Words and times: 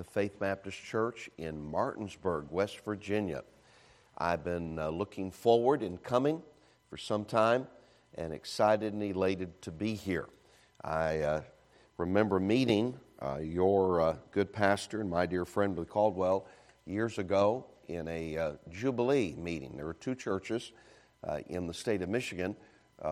the 0.00 0.04
Faith 0.04 0.38
Baptist 0.38 0.82
Church 0.82 1.28
in 1.36 1.62
Martinsburg, 1.62 2.46
West 2.48 2.82
Virginia. 2.86 3.42
I've 4.16 4.42
been 4.42 4.78
uh, 4.78 4.88
looking 4.88 5.30
forward 5.30 5.82
and 5.82 6.02
coming 6.02 6.40
for 6.88 6.96
some 6.96 7.26
time 7.26 7.66
and 8.14 8.32
excited 8.32 8.94
and 8.94 9.02
elated 9.02 9.60
to 9.60 9.70
be 9.70 9.94
here. 9.94 10.30
I 10.82 11.18
uh, 11.18 11.42
remember 11.98 12.40
meeting 12.40 12.98
uh, 13.20 13.40
your 13.42 14.00
uh, 14.00 14.16
good 14.32 14.54
pastor 14.54 15.02
and 15.02 15.10
my 15.10 15.26
dear 15.26 15.44
friend 15.44 15.74
Billy 15.74 15.86
Caldwell 15.86 16.46
years 16.86 17.18
ago 17.18 17.66
in 17.88 18.08
a 18.08 18.38
uh, 18.38 18.52
Jubilee 18.70 19.34
meeting. 19.36 19.76
There 19.76 19.84
were 19.84 19.92
two 19.92 20.14
churches 20.14 20.72
uh, 21.28 21.40
in 21.48 21.66
the 21.66 21.74
state 21.74 22.00
of 22.00 22.08
Michigan 22.08 22.56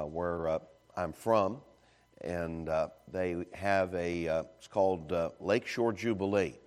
where 0.06 0.58
I'm 0.96 1.12
from, 1.12 1.60
and 2.22 2.70
they 3.12 3.44
have 3.52 3.94
a, 3.94 4.46
it's 4.56 4.68
called 4.68 5.12
Lakeshore 5.38 5.92
Jubilee. 5.92 6.58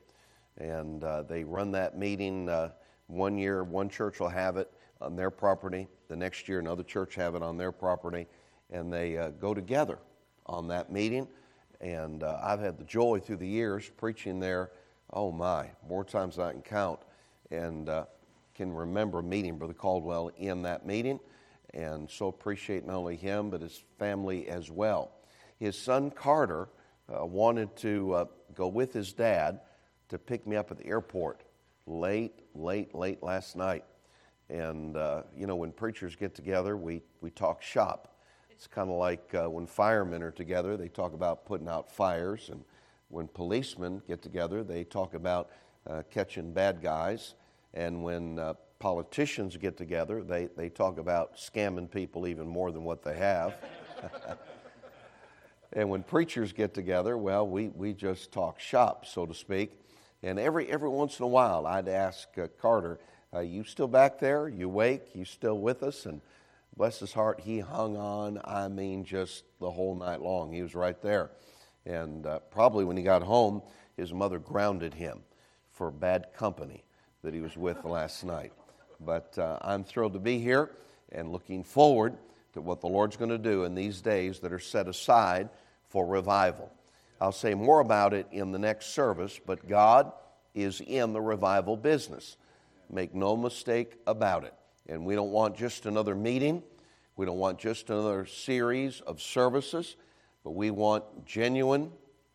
And 0.62 1.04
uh, 1.04 1.24
they 1.24 1.44
run 1.44 1.72
that 1.72 1.98
meeting 1.98 2.48
uh, 2.48 2.72
one 3.08 3.38
year, 3.38 3.64
one 3.64 3.90
church 3.90 4.20
will 4.20 4.30
have 4.30 4.58
it 4.58 4.72
on 5.02 5.16
their 5.16 5.32
property. 5.32 5.88
The 6.08 6.16
next 6.16 6.48
year, 6.48 6.60
another 6.60 6.84
church 6.84 7.16
have 7.16 7.36
it 7.36 7.42
on 7.42 7.58
their 7.58 7.72
property. 7.72 8.28
And 8.70 8.92
they 8.94 9.18
uh, 9.18 9.30
go 9.30 9.54
together 9.54 9.98
on 10.46 10.68
that 10.68 10.92
meeting. 10.92 11.28
And 11.80 12.24
I've 12.24 12.60
had 12.60 12.78
the 12.78 12.84
joy 12.84 13.20
through 13.20 13.38
the 13.38 13.48
years 13.48 13.90
preaching 13.98 14.40
there, 14.40 14.72
oh 15.12 15.32
my, 15.32 15.72
more 15.90 16.04
times 16.04 16.36
than 16.36 16.46
I 16.46 16.52
can 16.52 16.62
count. 16.62 17.00
And 17.50 17.90
can 18.54 18.72
remember 18.72 19.24
meeting 19.24 19.58
Brother 19.58 19.74
Caldwell 19.74 20.30
in 20.38 20.62
that 20.62 20.86
meeting. 20.86 21.20
And 21.74 22.08
so 22.08 22.28
appreciate 22.28 22.86
not 22.86 22.98
only 22.98 23.16
him, 23.16 23.50
but 23.50 23.62
his 23.62 23.84
family 23.98 24.48
as 24.48 24.70
well 24.70 25.12
his 25.62 25.78
son 25.78 26.10
Carter 26.10 26.68
uh, 27.08 27.24
wanted 27.24 27.76
to 27.78 28.14
uh, 28.14 28.26
go 28.56 28.68
with 28.68 28.94
his 28.94 29.14
dad 29.14 29.60
to 30.12 30.20
pick 30.20 30.46
me 30.46 30.58
up 30.58 30.70
at 30.72 30.78
the 30.78 30.86
airport 30.86 31.42
late, 31.88 32.42
late, 32.54 32.94
late 32.94 33.24
last 33.24 33.56
night. 33.56 33.86
And, 34.50 34.98
uh, 34.98 35.24
you 35.36 35.48
know, 35.48 35.56
when 35.56 35.72
preachers 35.72 36.18
get 36.18 36.36
together, 36.36 36.76
we, 36.76 37.02
we 37.22 37.30
talk 37.32 37.62
shop. 37.62 38.14
It's 38.52 38.68
kind 38.68 38.90
of 38.90 38.98
like 38.98 39.34
uh, 39.34 39.50
when 39.50 39.66
firemen 39.66 40.22
are 40.22 40.32
together, 40.32 40.76
they 40.76 40.90
talk 40.90 41.14
about 41.14 41.46
putting 41.46 41.70
out 41.70 41.90
fires. 41.90 42.50
And 42.52 42.62
when 43.08 43.30
policemen 43.30 44.02
get 44.06 44.22
together, 44.22 44.66
they 44.66 44.84
talk 44.84 45.14
about 45.14 45.50
uh, 45.90 46.04
catching 46.12 46.52
bad 46.52 46.82
guys. 46.82 47.36
And 47.74 48.04
when 48.04 48.38
uh, 48.38 48.56
politicians 48.80 49.56
get 49.56 49.78
together, 49.78 50.24
they, 50.24 50.50
they 50.58 50.68
talk 50.68 51.00
about 51.00 51.38
scamming 51.38 51.90
people 51.90 52.28
even 52.28 52.48
more 52.48 52.74
than 52.74 52.84
what 52.84 53.02
they 53.02 53.16
have. 53.16 53.56
And 55.74 55.90
when 55.90 56.04
preachers 56.04 56.52
get 56.52 56.74
together, 56.74 57.18
well, 57.18 57.48
we, 57.48 57.70
we 57.70 57.94
just 57.94 58.32
talk 58.32 58.60
shop, 58.60 59.06
so 59.06 59.26
to 59.26 59.34
speak. 59.34 59.72
And 60.24 60.38
every, 60.38 60.72
every 60.72 60.90
once 60.90 61.20
in 61.20 61.24
a 61.24 61.28
while, 61.28 61.66
I'd 61.66 61.88
ask 61.88 62.28
uh, 62.38 62.48
Carter, 62.62 63.00
uh, 63.34 63.40
You 63.40 63.64
still 63.64 63.88
back 63.88 64.20
there? 64.20 64.48
You 64.48 64.68
awake? 64.68 65.16
You 65.16 65.26
still 65.26 65.58
with 65.58 65.82
us? 65.84 66.06
And 66.06 66.22
bless 66.76 67.00
his 67.00 67.14
heart, 67.14 67.42
he 67.42 67.60
hung 67.60 67.98
on, 67.98 68.40
I 68.46 68.68
mean, 68.68 69.04
just 69.04 69.44
the 69.60 69.72
whole 69.72 69.96
night 69.96 70.22
long. 70.22 70.52
He 70.52 70.62
was 70.62 70.76
right 70.76 71.00
there. 71.02 71.32
And 71.86 72.26
uh, 72.26 72.40
probably 72.52 72.86
when 72.86 72.98
he 72.98 73.04
got 73.04 73.24
home, 73.24 73.64
his 73.98 74.14
mother 74.14 74.38
grounded 74.38 74.94
him 74.94 75.22
for 75.72 75.92
bad 75.92 76.34
company 76.34 76.84
that 77.24 77.34
he 77.34 77.42
was 77.42 77.58
with 77.58 77.84
last 77.84 78.24
night. 78.24 78.54
But 79.00 79.38
uh, 79.38 79.58
I'm 79.62 79.84
thrilled 79.84 80.14
to 80.14 80.20
be 80.20 80.40
here 80.40 80.72
and 81.12 81.32
looking 81.32 81.64
forward 81.64 82.16
to 82.54 82.62
what 82.62 82.82
the 82.82 82.88
Lord's 82.88 83.18
going 83.18 83.32
to 83.32 83.38
do 83.38 83.64
in 83.64 83.76
these 83.76 84.02
days 84.02 84.40
that 84.42 84.54
are 84.54 84.60
set 84.60 84.88
aside 84.88 85.50
for 85.90 86.06
revival. 86.06 86.72
I'll 87.22 87.32
say 87.32 87.54
more 87.54 87.82
about 87.82 88.16
it 88.16 88.26
in 88.32 88.52
the 88.52 88.58
next 88.58 88.88
service, 88.88 89.40
but 89.46 89.70
God 89.70 90.12
is 90.56 90.82
in 90.82 91.14
the 91.14 91.22
revival 91.22 91.78
business. 91.78 92.36
Make 92.90 93.14
no 93.14 93.38
mistake 93.38 93.98
about 94.08 94.44
it. 94.44 94.56
And 94.90 95.06
we 95.06 95.14
don't 95.14 95.30
want 95.30 95.56
just 95.56 95.86
another 95.86 96.16
meeting, 96.16 96.64
we 97.16 97.28
don't 97.28 97.38
want 97.38 97.60
just 97.60 97.92
another 97.92 98.26
series 98.26 99.02
of 99.02 99.22
services, 99.22 99.98
but 100.44 100.52
we 100.52 100.72
want 100.72 101.04
genuine, 101.24 101.92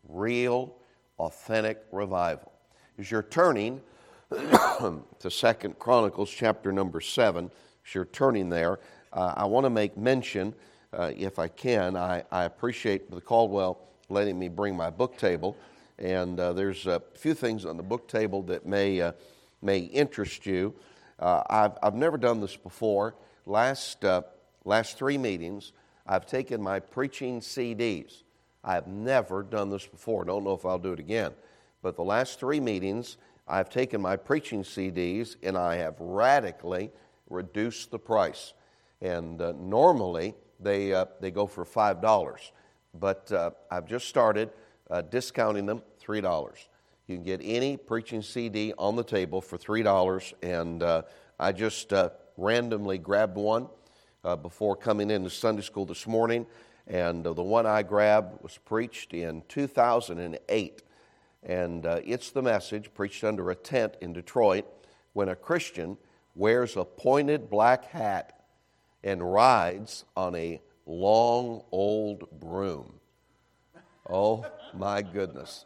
real, 0.07 0.73
authentic 1.19 1.83
revival. 1.91 2.53
As 2.97 3.11
you're 3.11 3.23
turning 3.23 3.81
to 4.31 5.29
Second 5.29 5.77
Chronicles 5.79 6.31
chapter 6.31 6.71
number 6.71 7.01
7, 7.01 7.51
as 7.85 7.93
you're 7.93 8.05
turning 8.05 8.47
there, 8.47 8.79
uh, 9.11 9.33
I 9.35 9.45
want 9.45 9.65
to 9.65 9.69
make 9.69 9.97
mention, 9.97 10.53
uh, 10.93 11.11
if 11.13 11.39
I 11.39 11.49
can, 11.49 11.97
I, 11.97 12.23
I 12.31 12.45
appreciate 12.45 13.11
the 13.11 13.19
Caldwell 13.19 13.81
letting 14.09 14.37
me 14.37 14.49
bring 14.49 14.75
my 14.75 14.89
book 14.89 15.17
table. 15.17 15.55
And 15.99 16.39
uh, 16.39 16.53
there's 16.53 16.85
a 16.85 17.01
few 17.15 17.33
things 17.33 17.65
on 17.65 17.77
the 17.77 17.83
book 17.83 18.07
table 18.07 18.43
that 18.43 18.65
may, 18.65 19.01
uh, 19.01 19.13
may 19.61 19.79
interest 19.79 20.45
you. 20.45 20.73
Uh, 21.19 21.43
I've, 21.49 21.77
I've 21.81 21.95
never 21.95 22.17
done 22.17 22.39
this 22.39 22.55
before. 22.55 23.15
Last, 23.45 24.05
uh, 24.05 24.21
last 24.65 24.97
three 24.97 25.17
meetings, 25.17 25.71
I've 26.05 26.25
taken 26.25 26.61
my 26.61 26.79
preaching 26.79 27.41
CDs. 27.41 28.23
I've 28.63 28.87
never 28.87 29.43
done 29.43 29.69
this 29.69 29.85
before. 29.85 30.25
Don't 30.25 30.43
know 30.43 30.53
if 30.53 30.65
I'll 30.65 30.77
do 30.77 30.93
it 30.93 30.99
again. 30.99 31.31
But 31.81 31.95
the 31.95 32.03
last 32.03 32.39
three 32.39 32.59
meetings, 32.59 33.17
I've 33.47 33.69
taken 33.69 34.01
my 34.01 34.17
preaching 34.17 34.63
CDs 34.63 35.35
and 35.41 35.57
I 35.57 35.77
have 35.77 35.95
radically 35.99 36.91
reduced 37.29 37.91
the 37.91 37.99
price. 37.99 38.53
And 39.01 39.41
uh, 39.41 39.53
normally 39.57 40.35
they, 40.59 40.93
uh, 40.93 41.05
they 41.21 41.31
go 41.31 41.47
for 41.47 41.65
$5. 41.65 42.51
But 42.99 43.31
uh, 43.31 43.51
I've 43.69 43.85
just 43.85 44.07
started 44.07 44.49
uh, 44.89 45.01
discounting 45.01 45.65
them 45.65 45.81
$3. 46.03 46.51
You 47.07 47.15
can 47.15 47.23
get 47.23 47.41
any 47.43 47.77
preaching 47.77 48.21
CD 48.21 48.73
on 48.77 48.95
the 48.95 49.03
table 49.03 49.41
for 49.41 49.57
$3. 49.57 50.33
And 50.41 50.83
uh, 50.83 51.03
I 51.39 51.51
just 51.51 51.93
uh, 51.93 52.09
randomly 52.37 52.97
grabbed 52.97 53.37
one 53.37 53.67
before 54.41 54.75
coming 54.75 55.09
into 55.09 55.29
Sunday 55.29 55.61
school 55.61 55.85
this 55.85 56.05
morning. 56.05 56.45
And 56.85 57.23
the 57.23 57.31
one 57.31 57.65
I 57.65 57.81
grabbed 57.81 58.43
was 58.43 58.57
preached 58.57 59.13
in 59.13 59.41
2008. 59.47 60.83
And 61.43 61.85
it's 61.85 62.31
the 62.31 62.41
message 62.41 62.93
preached 62.93 63.23
under 63.23 63.49
a 63.51 63.55
tent 63.55 63.95
in 64.01 64.11
Detroit 64.11 64.65
when 65.13 65.29
a 65.29 65.35
Christian 65.35 65.97
wears 66.35 66.75
a 66.75 66.83
pointed 66.83 67.49
black 67.49 67.85
hat 67.85 68.37
and 69.03 69.33
rides 69.33 70.03
on 70.15 70.35
a 70.35 70.61
long 70.87 71.61
old 71.71 72.27
broom. 72.39 72.93
Oh 74.09 74.45
my 74.73 75.01
goodness. 75.01 75.65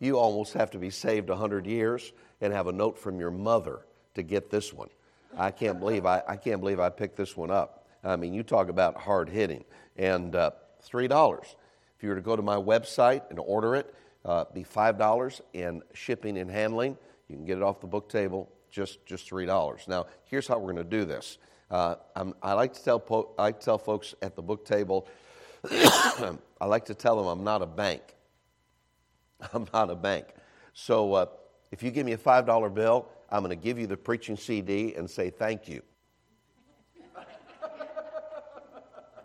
You 0.00 0.18
almost 0.18 0.54
have 0.54 0.70
to 0.72 0.78
be 0.78 0.90
saved 0.90 1.28
100 1.28 1.66
years 1.66 2.12
and 2.40 2.52
have 2.52 2.66
a 2.66 2.72
note 2.72 2.98
from 2.98 3.20
your 3.20 3.30
mother 3.30 3.80
to 4.14 4.22
get 4.22 4.50
this 4.50 4.72
one. 4.72 4.88
I 5.36 5.50
can't 5.50 5.78
believe 5.78 6.06
I, 6.06 6.22
I 6.26 6.36
can't 6.36 6.60
believe 6.60 6.80
I 6.80 6.88
picked 6.88 7.16
this 7.16 7.36
one 7.36 7.50
up. 7.50 7.86
I 8.02 8.16
mean, 8.16 8.32
you 8.32 8.42
talk 8.42 8.68
about 8.68 8.96
hard 8.96 9.28
hitting. 9.28 9.64
And 9.96 10.34
uh, 10.34 10.52
$3. 10.88 11.42
If 11.42 12.02
you 12.02 12.08
were 12.08 12.14
to 12.14 12.20
go 12.20 12.36
to 12.36 12.42
my 12.42 12.56
website 12.56 13.28
and 13.30 13.38
order 13.38 13.74
it, 13.74 13.94
uh, 14.24 14.44
be 14.52 14.64
$5 14.64 15.40
in 15.52 15.82
shipping 15.94 16.38
and 16.38 16.50
handling. 16.50 16.96
You 17.28 17.36
can 17.36 17.44
get 17.44 17.58
it 17.58 17.62
off 17.62 17.80
the 17.80 17.86
book 17.86 18.08
table, 18.08 18.50
just, 18.70 19.04
just 19.04 19.28
$3. 19.28 19.88
Now, 19.88 20.06
here's 20.24 20.46
how 20.46 20.58
we're 20.58 20.72
going 20.72 20.84
to 20.88 20.96
do 20.98 21.04
this. 21.04 21.38
Uh, 21.70 21.96
i 22.42 22.52
like 22.54 22.72
to 22.72 22.82
tell 22.82 22.98
po- 22.98 23.34
I 23.38 23.52
tell 23.52 23.78
folks 23.78 24.14
at 24.22 24.34
the 24.34 24.42
book 24.42 24.64
table. 24.64 25.06
I 25.70 26.66
like 26.66 26.86
to 26.86 26.94
tell 26.94 27.16
them 27.16 27.26
I'm 27.26 27.44
not 27.44 27.62
a 27.62 27.66
bank. 27.66 28.02
I'm 29.52 29.66
not 29.72 29.90
a 29.90 29.94
bank. 29.94 30.26
So 30.72 31.12
uh, 31.14 31.26
if 31.70 31.82
you 31.82 31.90
give 31.90 32.06
me 32.06 32.12
a 32.12 32.18
five 32.18 32.46
dollar 32.46 32.70
bill, 32.70 33.08
I'm 33.30 33.42
going 33.42 33.50
to 33.50 33.62
give 33.62 33.78
you 33.78 33.86
the 33.86 33.96
preaching 33.96 34.36
CD 34.36 34.94
and 34.94 35.08
say 35.08 35.30
thank 35.30 35.68
you. 35.68 35.82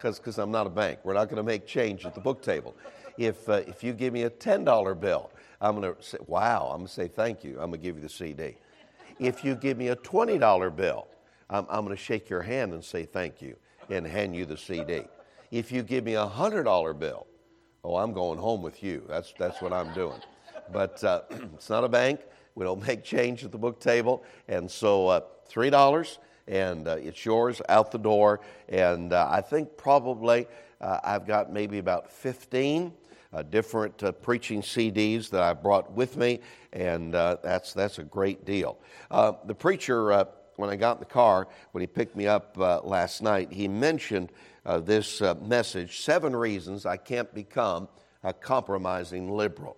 Because 0.01 0.37
I'm 0.37 0.51
not 0.51 0.67
a 0.67 0.69
bank. 0.69 0.99
We're 1.05 1.13
not 1.13 1.29
going 1.29 1.37
to 1.37 1.43
make 1.43 1.65
change 1.65 2.05
at 2.05 2.13
the 2.13 2.19
book 2.19 2.41
table. 2.41 2.75
If, 3.17 3.47
uh, 3.47 3.61
if 3.65 3.85
you 3.85 3.93
give 3.93 4.11
me 4.11 4.23
a 4.23 4.29
$10 4.29 4.99
bill, 4.99 5.31
I'm 5.61 5.79
going 5.79 5.95
to 5.95 6.03
say, 6.03 6.17
wow, 6.27 6.71
I'm 6.71 6.79
going 6.79 6.87
to 6.87 6.93
say 6.93 7.07
thank 7.07 7.45
you. 7.45 7.51
I'm 7.51 7.69
going 7.69 7.73
to 7.73 7.77
give 7.77 7.95
you 7.95 8.01
the 8.01 8.09
CD. 8.09 8.57
If 9.17 9.45
you 9.45 9.55
give 9.55 9.77
me 9.77 9.87
a 9.87 9.95
$20 9.95 10.75
bill, 10.75 11.07
I'm, 11.53 11.67
I'm 11.69 11.85
going 11.85 11.95
to 11.95 12.01
shake 12.01 12.29
your 12.31 12.41
hand 12.41 12.73
and 12.73 12.83
say 12.83 13.05
thank 13.05 13.39
you 13.39 13.55
and 13.87 14.07
hand 14.07 14.35
you 14.35 14.45
the 14.45 14.57
CD. 14.57 15.03
If 15.51 15.71
you 15.71 15.83
give 15.83 16.03
me 16.03 16.15
a 16.15 16.25
$100 16.25 16.97
bill, 16.99 17.27
oh, 17.83 17.95
I'm 17.97 18.11
going 18.11 18.39
home 18.39 18.63
with 18.63 18.81
you. 18.81 19.03
That's, 19.07 19.33
that's 19.37 19.61
what 19.61 19.71
I'm 19.71 19.93
doing. 19.93 20.19
But 20.71 21.01
uh, 21.03 21.21
it's 21.53 21.69
not 21.69 21.83
a 21.83 21.89
bank. 21.89 22.21
We 22.55 22.65
don't 22.65 22.85
make 22.85 23.03
change 23.03 23.45
at 23.45 23.51
the 23.51 23.59
book 23.59 23.79
table. 23.79 24.23
And 24.47 24.69
so 24.69 25.07
uh, 25.07 25.21
$3 25.51 26.17
and 26.47 26.87
uh, 26.87 26.95
it's 26.99 27.23
yours 27.23 27.61
out 27.69 27.91
the 27.91 27.99
door. 27.99 28.41
And 28.67 29.13
uh, 29.13 29.29
I 29.29 29.41
think 29.41 29.77
probably 29.77 30.47
uh, 30.81 30.99
I've 31.03 31.27
got 31.27 31.53
maybe 31.53 31.77
about 31.77 32.11
15 32.11 32.91
uh, 33.31 33.43
different 33.43 34.03
preaching 34.23 34.61
CDs 34.61 35.29
that 35.29 35.41
I 35.41 35.53
brought 35.53 35.91
with 35.91 36.17
me, 36.17 36.39
and 36.71 37.13
that's, 37.13 37.73
that's 37.73 37.97
a 37.97 38.03
great 38.03 38.45
deal. 38.45 38.77
the 39.09 39.55
preacher 39.55 40.27
when 40.57 40.69
I 40.69 40.75
got 40.75 40.97
in 40.97 40.99
the 40.99 41.05
car, 41.05 41.47
when 41.71 41.81
he 41.81 41.87
picked 41.87 42.15
me 42.15 42.27
up 42.27 42.57
uh, 42.59 42.81
last 42.81 43.21
night, 43.21 43.51
he 43.51 43.67
mentioned 43.67 44.31
uh, 44.65 44.79
this 44.79 45.21
uh, 45.21 45.35
message 45.35 46.01
Seven 46.01 46.35
Reasons 46.35 46.85
I 46.85 46.97
Can't 46.97 47.33
Become 47.33 47.87
a 48.23 48.33
Compromising 48.33 49.29
Liberal. 49.29 49.75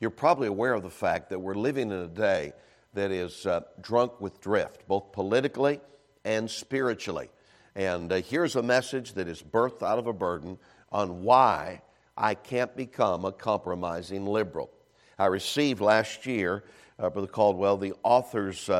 You're 0.00 0.10
probably 0.10 0.48
aware 0.48 0.74
of 0.74 0.82
the 0.82 0.90
fact 0.90 1.30
that 1.30 1.38
we're 1.38 1.54
living 1.54 1.90
in 1.90 1.98
a 1.98 2.08
day 2.08 2.52
that 2.94 3.10
is 3.10 3.46
uh, 3.46 3.60
drunk 3.80 4.20
with 4.20 4.40
drift, 4.40 4.86
both 4.86 5.12
politically 5.12 5.80
and 6.24 6.50
spiritually. 6.50 7.28
And 7.74 8.12
uh, 8.12 8.16
here's 8.16 8.56
a 8.56 8.62
message 8.62 9.14
that 9.14 9.28
is 9.28 9.42
birthed 9.42 9.82
out 9.82 9.98
of 9.98 10.06
a 10.06 10.12
burden 10.12 10.58
on 10.92 11.22
why 11.22 11.82
I 12.16 12.34
can't 12.34 12.74
become 12.76 13.24
a 13.24 13.32
compromising 13.32 14.24
liberal. 14.24 14.70
I 15.18 15.26
received 15.26 15.80
last 15.80 16.24
year, 16.24 16.64
uh, 16.98 17.10
Brother 17.10 17.28
Caldwell, 17.28 17.76
the 17.76 17.94
author's 18.04 18.70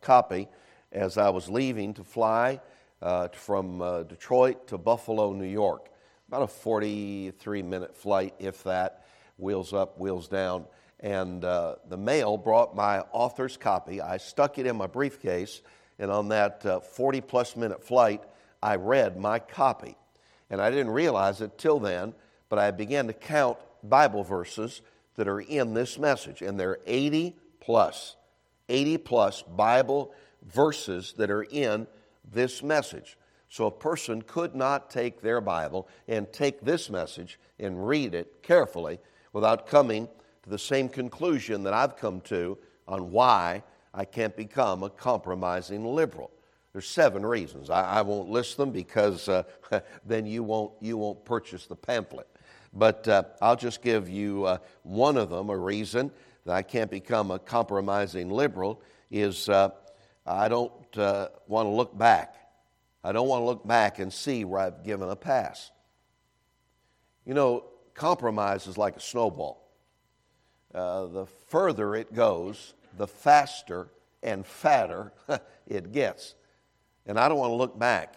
copy 0.00 0.48
as 0.94 1.18
I 1.18 1.28
was 1.30 1.48
leaving 1.48 1.92
to 1.94 2.04
fly 2.04 2.60
uh, 3.02 3.28
from 3.28 3.82
uh, 3.82 4.04
Detroit 4.04 4.68
to 4.68 4.78
Buffalo, 4.78 5.32
New 5.32 5.44
York. 5.44 5.90
About 6.28 6.42
a 6.42 6.46
43 6.46 7.62
minute 7.62 7.96
flight, 7.96 8.34
if 8.38 8.64
that, 8.64 9.04
wheels 9.36 9.74
up, 9.74 9.98
wheels 9.98 10.28
down. 10.28 10.64
And 11.00 11.44
uh, 11.44 11.76
the 11.88 11.96
mail 11.96 12.38
brought 12.38 12.74
my 12.74 13.00
author's 13.12 13.56
copy. 13.56 14.00
I 14.00 14.16
stuck 14.16 14.58
it 14.58 14.66
in 14.66 14.76
my 14.76 14.86
briefcase, 14.86 15.60
and 15.98 16.10
on 16.10 16.28
that 16.28 16.64
uh, 16.64 16.80
40 16.80 17.20
plus 17.20 17.56
minute 17.56 17.84
flight, 17.84 18.22
I 18.62 18.76
read 18.76 19.18
my 19.18 19.38
copy. 19.38 19.96
And 20.48 20.60
I 20.62 20.70
didn't 20.70 20.90
realize 20.90 21.40
it 21.40 21.58
till 21.58 21.78
then, 21.78 22.14
but 22.48 22.58
I 22.58 22.70
began 22.70 23.08
to 23.08 23.12
count 23.12 23.58
Bible 23.82 24.22
verses 24.22 24.80
that 25.16 25.28
are 25.28 25.40
in 25.40 25.74
this 25.74 25.98
message. 25.98 26.40
And 26.40 26.58
there 26.58 26.70
are 26.70 26.80
80 26.86 27.36
plus, 27.60 28.16
80 28.68 28.98
plus 28.98 29.42
Bible 29.42 30.14
verses 30.44 31.14
that 31.16 31.30
are 31.30 31.44
in 31.44 31.86
this 32.32 32.62
message. 32.62 33.16
So 33.48 33.66
a 33.66 33.70
person 33.70 34.22
could 34.22 34.54
not 34.54 34.90
take 34.90 35.20
their 35.20 35.40
Bible 35.40 35.88
and 36.08 36.32
take 36.32 36.60
this 36.60 36.90
message 36.90 37.38
and 37.58 37.86
read 37.86 38.14
it 38.14 38.42
carefully 38.42 38.98
without 39.32 39.66
coming 39.66 40.08
to 40.42 40.50
the 40.50 40.58
same 40.58 40.88
conclusion 40.88 41.62
that 41.64 41.72
I've 41.72 41.96
come 41.96 42.20
to 42.22 42.58
on 42.88 43.10
why 43.10 43.62
I 43.92 44.04
can't 44.04 44.36
become 44.36 44.82
a 44.82 44.90
compromising 44.90 45.84
liberal. 45.84 46.30
There's 46.72 46.88
seven 46.88 47.24
reasons. 47.24 47.70
I, 47.70 47.98
I 47.98 48.02
won't 48.02 48.28
list 48.28 48.56
them 48.56 48.72
because 48.72 49.28
uh, 49.28 49.44
then 50.04 50.26
you 50.26 50.42
won't, 50.42 50.72
you 50.80 50.96
won't 50.98 51.24
purchase 51.24 51.66
the 51.66 51.76
pamphlet. 51.76 52.26
But 52.72 53.06
uh, 53.06 53.22
I'll 53.40 53.56
just 53.56 53.82
give 53.82 54.08
you 54.08 54.44
uh, 54.44 54.58
one 54.82 55.16
of 55.16 55.30
them, 55.30 55.48
a 55.48 55.56
reason 55.56 56.10
that 56.44 56.56
I 56.56 56.62
can't 56.62 56.90
become 56.90 57.30
a 57.30 57.38
compromising 57.38 58.30
liberal 58.30 58.82
is 59.12 59.48
uh, 59.48 59.70
I 60.26 60.48
don't 60.48 60.72
uh, 60.96 61.28
want 61.46 61.66
to 61.66 61.70
look 61.70 61.96
back. 61.96 62.36
I 63.02 63.12
don't 63.12 63.28
want 63.28 63.42
to 63.42 63.44
look 63.44 63.66
back 63.66 63.98
and 63.98 64.12
see 64.12 64.44
where 64.44 64.60
I've 64.60 64.82
given 64.82 65.08
a 65.08 65.16
pass. 65.16 65.70
You 67.26 67.34
know, 67.34 67.64
compromise 67.94 68.66
is 68.66 68.78
like 68.78 68.96
a 68.96 69.00
snowball. 69.00 69.70
Uh, 70.74 71.06
the 71.06 71.26
further 71.48 71.94
it 71.94 72.14
goes, 72.14 72.74
the 72.96 73.06
faster 73.06 73.88
and 74.22 74.46
fatter 74.46 75.12
it 75.66 75.92
gets. 75.92 76.34
And 77.06 77.18
I 77.18 77.28
don't 77.28 77.38
want 77.38 77.50
to 77.50 77.56
look 77.56 77.78
back 77.78 78.16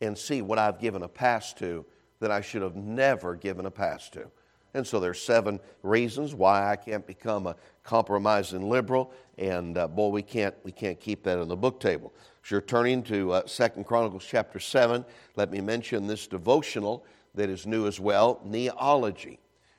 and 0.00 0.18
see 0.18 0.42
what 0.42 0.58
I've 0.58 0.80
given 0.80 1.02
a 1.02 1.08
pass 1.08 1.52
to 1.54 1.86
that 2.20 2.30
I 2.30 2.40
should 2.40 2.62
have 2.62 2.76
never 2.76 3.36
given 3.36 3.66
a 3.66 3.70
pass 3.70 4.08
to. 4.10 4.30
And 4.76 4.86
so 4.86 5.00
there's 5.00 5.22
seven 5.22 5.58
reasons 5.82 6.34
why 6.34 6.70
I 6.70 6.76
can't 6.76 7.06
become 7.06 7.46
a 7.46 7.56
compromising 7.82 8.68
liberal. 8.68 9.10
And 9.38 9.78
uh, 9.78 9.88
boy, 9.88 10.10
we 10.10 10.20
can't, 10.20 10.54
we 10.64 10.70
can't 10.70 11.00
keep 11.00 11.22
that 11.22 11.38
on 11.38 11.48
the 11.48 11.56
book 11.56 11.80
table. 11.80 12.12
As 12.44 12.50
you're 12.50 12.60
turning 12.60 13.02
to 13.04 13.32
uh, 13.32 13.42
2 13.44 13.84
Chronicles 13.84 14.26
chapter 14.28 14.60
7, 14.60 15.02
let 15.34 15.50
me 15.50 15.62
mention 15.62 16.06
this 16.06 16.26
devotional 16.26 17.06
that 17.34 17.48
is 17.48 17.66
new 17.66 17.86
as 17.86 17.98
well, 17.98 18.42
Kneeology. 18.46 19.38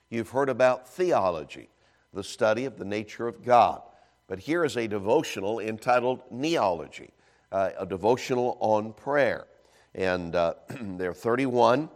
You've 0.10 0.32
heard 0.32 0.50
about 0.50 0.90
theology, 0.90 1.70
the 2.12 2.24
study 2.24 2.66
of 2.66 2.80
the 2.80 2.86
nature 2.86 3.28
of 3.28 3.46
God. 3.46 3.84
But 4.26 4.40
here 4.40 4.66
is 4.66 4.78
a 4.78 4.88
devotional 4.88 5.60
entitled 5.60 6.24
Kneeology, 6.34 7.12
uh, 7.52 7.70
a 7.78 7.86
devotional 7.86 8.58
on 8.62 8.94
prayer. 8.94 9.46
And 9.94 10.36
uh, 10.36 10.56
there 10.82 11.12
are 11.12 11.14
31 11.14 11.90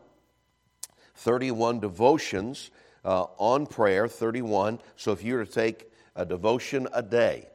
31 1.22 1.80
devotions 1.80 2.72
uh, 3.04 3.26
on 3.38 3.66
prayer, 3.66 4.08
31. 4.08 4.80
So 4.96 5.12
if 5.12 5.24
you 5.24 5.36
were 5.36 5.46
to 5.46 5.52
take 5.52 5.92
a 6.16 6.26
devotion 6.26 6.88
a 6.94 7.02
day 7.02 7.48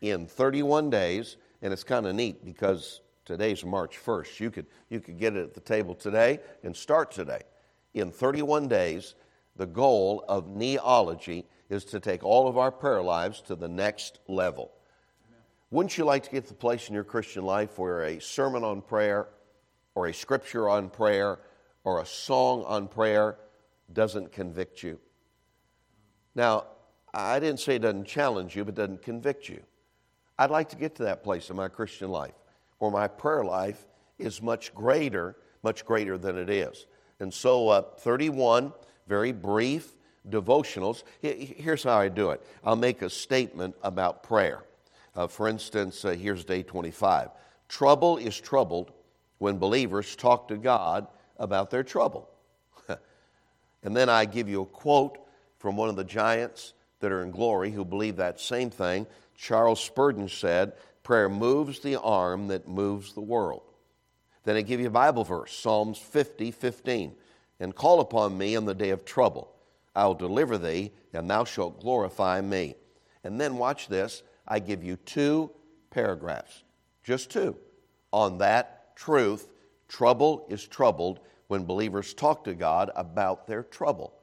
in 0.00 0.26
31 0.26 0.90
days, 0.90 1.36
and 1.62 1.72
it's 1.72 1.84
kind 1.84 2.06
of 2.06 2.14
neat 2.14 2.44
because 2.44 3.00
today's 3.28 3.62
March 3.62 3.98
1st. 4.02 4.40
You 4.40 4.50
could, 4.50 4.66
you 4.88 5.00
could 5.00 5.18
get 5.18 5.36
it 5.36 5.42
at 5.42 5.54
the 5.54 5.60
table 5.60 5.94
today 5.94 6.40
and 6.62 6.74
start 6.74 7.10
today. 7.10 7.42
In 7.92 8.10
31 8.10 8.68
days, 8.68 9.14
the 9.54 9.66
goal 9.66 10.24
of 10.28 10.46
kneeology 10.46 11.44
is 11.68 11.84
to 11.86 12.00
take 12.00 12.24
all 12.24 12.48
of 12.48 12.56
our 12.56 12.72
prayer 12.72 13.02
lives 13.02 13.42
to 13.42 13.54
the 13.54 13.68
next 13.68 14.18
level. 14.28 14.72
Wouldn't 15.70 15.98
you 15.98 16.06
like 16.06 16.22
to 16.22 16.30
get 16.30 16.46
the 16.46 16.54
place 16.54 16.88
in 16.88 16.94
your 16.94 17.04
Christian 17.04 17.44
life 17.44 17.78
where 17.78 18.02
a 18.04 18.18
sermon 18.18 18.64
on 18.64 18.80
prayer 18.80 19.28
or 19.94 20.06
a 20.06 20.14
scripture 20.14 20.66
on 20.66 20.88
prayer 20.88 21.38
or 21.84 22.00
a 22.00 22.06
song 22.06 22.64
on 22.64 22.88
prayer 22.88 23.36
doesn't 23.92 24.32
convict 24.32 24.82
you. 24.82 24.98
Now, 26.34 26.66
I 27.12 27.40
didn't 27.40 27.60
say 27.60 27.76
it 27.76 27.82
doesn't 27.82 28.06
challenge 28.06 28.54
you, 28.54 28.64
but 28.64 28.74
doesn't 28.74 29.02
convict 29.02 29.48
you. 29.48 29.62
I'd 30.38 30.50
like 30.50 30.68
to 30.70 30.76
get 30.76 30.94
to 30.96 31.04
that 31.04 31.24
place 31.24 31.50
in 31.50 31.56
my 31.56 31.68
Christian 31.68 32.10
life 32.10 32.34
where 32.78 32.90
my 32.90 33.08
prayer 33.08 33.44
life 33.44 33.86
is 34.18 34.40
much 34.40 34.74
greater, 34.74 35.36
much 35.62 35.84
greater 35.84 36.16
than 36.16 36.36
it 36.36 36.50
is. 36.50 36.86
And 37.18 37.32
so, 37.32 37.68
uh, 37.68 37.82
31 37.98 38.72
very 39.08 39.32
brief 39.32 39.96
devotionals. 40.28 41.02
Here's 41.20 41.82
how 41.82 41.98
I 41.98 42.08
do 42.08 42.30
it 42.30 42.46
I'll 42.62 42.76
make 42.76 43.02
a 43.02 43.10
statement 43.10 43.74
about 43.82 44.22
prayer. 44.22 44.62
Uh, 45.16 45.26
for 45.26 45.48
instance, 45.48 46.04
uh, 46.04 46.10
here's 46.10 46.44
day 46.44 46.62
25. 46.62 47.30
Trouble 47.68 48.18
is 48.18 48.38
troubled 48.38 48.92
when 49.38 49.58
believers 49.58 50.14
talk 50.14 50.48
to 50.48 50.56
God 50.56 51.08
about 51.38 51.70
their 51.70 51.82
trouble. 51.82 52.28
And 53.88 53.96
then 53.96 54.10
I 54.10 54.26
give 54.26 54.50
you 54.50 54.60
a 54.60 54.66
quote 54.66 55.16
from 55.56 55.78
one 55.78 55.88
of 55.88 55.96
the 55.96 56.04
giants 56.04 56.74
that 57.00 57.10
are 57.10 57.22
in 57.22 57.30
glory 57.30 57.70
who 57.70 57.86
believe 57.86 58.16
that 58.16 58.38
same 58.38 58.68
thing. 58.68 59.06
Charles 59.34 59.82
Spurgeon 59.82 60.28
said, 60.28 60.74
Prayer 61.02 61.30
moves 61.30 61.80
the 61.80 61.98
arm 61.98 62.48
that 62.48 62.68
moves 62.68 63.14
the 63.14 63.22
world. 63.22 63.62
Then 64.44 64.56
I 64.56 64.60
give 64.60 64.78
you 64.78 64.88
a 64.88 64.90
Bible 64.90 65.24
verse, 65.24 65.54
Psalms 65.54 65.96
50 65.96 66.50
15. 66.50 67.14
And 67.60 67.74
call 67.74 68.00
upon 68.00 68.36
me 68.36 68.56
in 68.56 68.66
the 68.66 68.74
day 68.74 68.90
of 68.90 69.06
trouble. 69.06 69.50
I'll 69.96 70.12
deliver 70.12 70.58
thee, 70.58 70.92
and 71.14 71.30
thou 71.30 71.44
shalt 71.44 71.80
glorify 71.80 72.42
me. 72.42 72.74
And 73.24 73.40
then 73.40 73.56
watch 73.56 73.88
this. 73.88 74.22
I 74.46 74.58
give 74.58 74.84
you 74.84 74.96
two 74.96 75.50
paragraphs, 75.88 76.62
just 77.02 77.30
two, 77.30 77.56
on 78.12 78.36
that 78.36 78.94
truth 78.96 79.48
Trouble 79.88 80.44
is 80.50 80.66
troubled 80.66 81.20
when 81.48 81.64
believers 81.64 82.14
talk 82.14 82.44
to 82.44 82.54
God 82.54 82.90
about 82.94 83.46
their 83.46 83.62
trouble. 83.62 84.14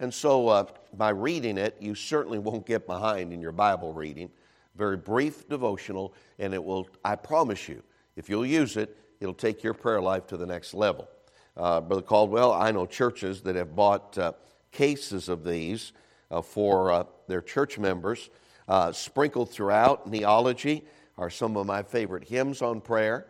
And 0.00 0.14
so, 0.14 0.48
uh, 0.48 0.66
by 0.94 1.10
reading 1.10 1.58
it, 1.58 1.76
you 1.80 1.94
certainly 1.94 2.38
won't 2.38 2.64
get 2.64 2.86
behind 2.86 3.32
in 3.32 3.40
your 3.40 3.52
Bible 3.52 3.92
reading. 3.92 4.30
Very 4.76 4.96
brief 4.96 5.48
devotional, 5.48 6.14
and 6.38 6.54
it 6.54 6.62
will, 6.62 6.88
I 7.04 7.16
promise 7.16 7.68
you, 7.68 7.82
if 8.14 8.28
you'll 8.28 8.46
use 8.46 8.76
it, 8.76 8.96
it'll 9.20 9.34
take 9.34 9.64
your 9.64 9.74
prayer 9.74 10.00
life 10.00 10.26
to 10.28 10.36
the 10.36 10.46
next 10.46 10.72
level. 10.72 11.08
Uh, 11.56 11.80
Brother 11.80 12.02
Caldwell, 12.02 12.52
I 12.52 12.70
know 12.70 12.86
churches 12.86 13.40
that 13.42 13.56
have 13.56 13.74
bought 13.74 14.16
uh, 14.16 14.32
cases 14.70 15.28
of 15.28 15.42
these 15.42 15.92
uh, 16.30 16.42
for 16.42 16.92
uh, 16.92 17.04
their 17.26 17.42
church 17.42 17.76
members. 17.78 18.30
Uh, 18.68 18.92
sprinkled 18.92 19.50
throughout, 19.50 20.08
Kneeology 20.08 20.82
are 21.16 21.30
some 21.30 21.56
of 21.56 21.66
my 21.66 21.82
favorite 21.82 22.28
hymns 22.28 22.62
on 22.62 22.80
prayer. 22.80 23.26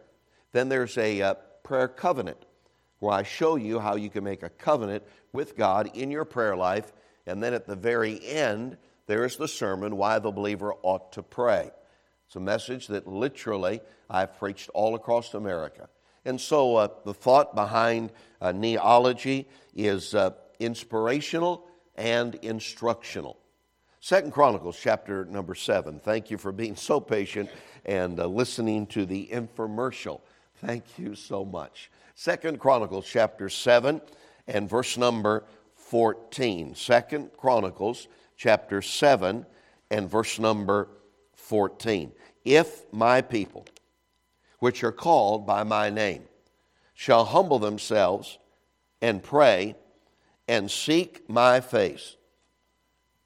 Then 0.52 0.68
there's 0.68 0.98
a 0.98 1.36
prayer 1.62 1.88
covenant, 1.88 2.44
where 2.98 3.12
I 3.12 3.22
show 3.22 3.56
you 3.56 3.78
how 3.78 3.96
you 3.96 4.10
can 4.10 4.24
make 4.24 4.42
a 4.42 4.48
covenant 4.48 5.04
with 5.32 5.56
God 5.56 5.90
in 5.94 6.10
your 6.10 6.24
prayer 6.24 6.56
life. 6.56 6.92
And 7.26 7.42
then 7.42 7.54
at 7.54 7.66
the 7.66 7.76
very 7.76 8.24
end, 8.26 8.76
there's 9.06 9.36
the 9.36 9.48
sermon, 9.48 9.96
Why 9.96 10.18
the 10.18 10.30
Believer 10.30 10.74
Ought 10.82 11.12
to 11.12 11.22
Pray. 11.22 11.70
It's 12.26 12.36
a 12.36 12.40
message 12.40 12.88
that 12.88 13.06
literally 13.06 13.80
I've 14.10 14.38
preached 14.38 14.68
all 14.74 14.94
across 14.94 15.34
America. 15.34 15.88
And 16.24 16.40
so 16.40 16.76
uh, 16.76 16.88
the 17.04 17.14
thought 17.14 17.54
behind 17.54 18.12
uh, 18.40 18.48
kneeology 18.48 19.46
is 19.74 20.14
uh, 20.14 20.30
inspirational 20.58 21.66
and 21.96 22.34
instructional. 22.36 23.38
Second 24.00 24.32
Chronicles 24.32 24.78
chapter 24.80 25.24
number 25.24 25.54
seven. 25.54 26.00
Thank 26.00 26.30
you 26.30 26.38
for 26.38 26.52
being 26.52 26.76
so 26.76 27.00
patient 27.00 27.50
and 27.84 28.20
uh, 28.20 28.26
listening 28.26 28.86
to 28.88 29.06
the 29.06 29.28
infomercial. 29.32 30.20
Thank 30.56 30.84
you 30.98 31.14
so 31.14 31.44
much. 31.44 31.90
Second 32.20 32.58
Chronicles 32.58 33.06
chapter 33.08 33.48
7 33.48 34.00
and 34.48 34.68
verse 34.68 34.98
number 34.98 35.44
14. 35.76 36.74
Second 36.74 37.30
Chronicles 37.36 38.08
chapter 38.36 38.82
7 38.82 39.46
and 39.92 40.10
verse 40.10 40.40
number 40.40 40.88
14. 41.34 42.10
If 42.44 42.92
my 42.92 43.22
people, 43.22 43.66
which 44.58 44.82
are 44.82 44.90
called 44.90 45.46
by 45.46 45.62
my 45.62 45.90
name, 45.90 46.24
shall 46.92 47.24
humble 47.24 47.60
themselves 47.60 48.38
and 49.00 49.22
pray 49.22 49.76
and 50.48 50.68
seek 50.68 51.30
my 51.30 51.60
face. 51.60 52.16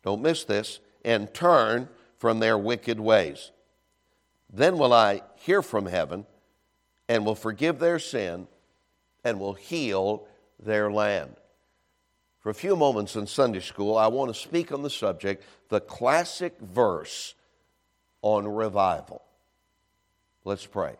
Don't 0.03 0.21
miss 0.21 0.45
this, 0.45 0.81
and 1.03 1.33
turn 1.33 1.89
from 2.19 2.41
their 2.41 2.59
wicked 2.59 3.01
ways. 3.01 3.53
Then 4.53 4.77
will 4.77 4.93
I 4.93 5.23
hear 5.37 5.63
from 5.63 5.87
heaven 5.87 6.27
and 7.09 7.25
will 7.25 7.35
forgive 7.35 7.79
their 7.79 7.99
sin 7.99 8.49
and 9.25 9.39
will 9.39 9.55
heal 9.55 10.27
their 10.59 10.91
land. 10.91 11.37
For 12.41 12.51
a 12.51 12.55
few 12.55 12.75
moments 12.75 13.15
in 13.15 13.27
Sunday 13.27 13.61
school, 13.61 13.97
I 13.97 14.09
want 14.09 14.35
to 14.35 14.41
speak 14.41 14.73
on 14.73 14.83
the 14.83 14.91
subject, 14.91 15.45
the 15.69 15.81
classic 15.81 16.59
verse 16.61 17.35
on 18.21 18.49
revival. 18.49 19.23
Let's 20.45 20.67
pray. 20.67 20.97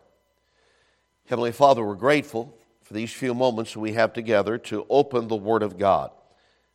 Heavenly 1.25 1.51
Father, 1.51 1.83
we're 1.83 1.95
grateful 1.95 2.57
for 2.83 2.93
these 2.93 3.11
few 3.11 3.33
moments 3.33 3.75
we 3.75 3.93
have 3.93 4.13
together 4.13 4.57
to 4.57 4.85
open 4.89 5.27
the 5.27 5.35
Word 5.35 5.63
of 5.63 5.77
God. 5.77 6.11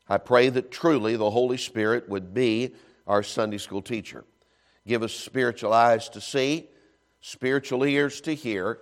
I 0.09 0.19
pray 0.19 0.49
that 0.51 0.71
truly 0.71 1.17
the 1.17 1.31
Holy 1.31 1.59
Spirit 1.59 2.09
would 2.09 2.33
be 2.35 2.75
our 3.07 3.23
Sunday 3.23 3.59
school 3.59 3.83
teacher. 3.83 4.25
Give 4.87 5.03
us 5.03 5.13
spiritual 5.13 5.73
eyes 5.73 6.09
to 6.11 6.21
see, 6.21 6.69
spiritual 7.21 7.85
ears 7.85 8.21
to 8.23 8.35
hear, 8.35 8.81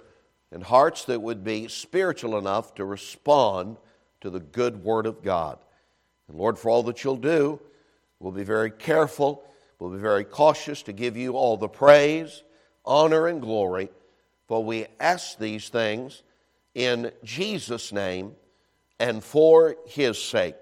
and 0.53 0.62
hearts 0.62 1.05
that 1.05 1.21
would 1.21 1.43
be 1.45 1.69
spiritual 1.69 2.38
enough 2.38 2.75
to 2.75 2.85
respond 2.85 3.76
to 4.21 4.31
the 4.31 4.41
good 4.41 4.83
Word 4.83 5.07
of 5.07 5.23
God. 5.23 5.59
And 6.29 6.38
Lord, 6.38 6.59
for 6.59 6.71
all 6.71 6.83
that 6.85 7.05
you'll 7.05 7.17
do, 7.17 7.61
we'll 8.21 8.33
be 8.33 8.45
very 8.45 8.71
careful, 8.71 9.45
we'll 9.79 9.91
be 9.91 9.99
very 9.99 10.25
cautious 10.25 10.83
to 10.83 10.93
give 10.93 11.17
you 11.17 11.33
all 11.33 11.57
the 11.57 11.69
praise, 11.69 12.43
honor, 12.85 13.26
and 13.26 13.41
glory, 13.41 13.91
for 14.47 14.65
we 14.65 14.87
ask 15.00 15.38
these 15.38 15.69
things 15.69 16.23
in 16.75 17.11
Jesus' 17.25 17.93
name 17.93 18.35
and 18.99 19.23
for 19.23 19.76
his 19.87 20.23
sake. 20.23 20.57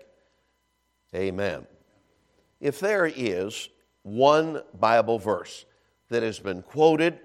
Amen. 1.14 1.66
If 2.60 2.80
there 2.80 3.06
is 3.06 3.68
one 4.02 4.62
Bible 4.78 5.18
verse 5.18 5.66
that 6.08 6.22
has 6.22 6.38
been 6.38 6.62
quoted, 6.62 7.18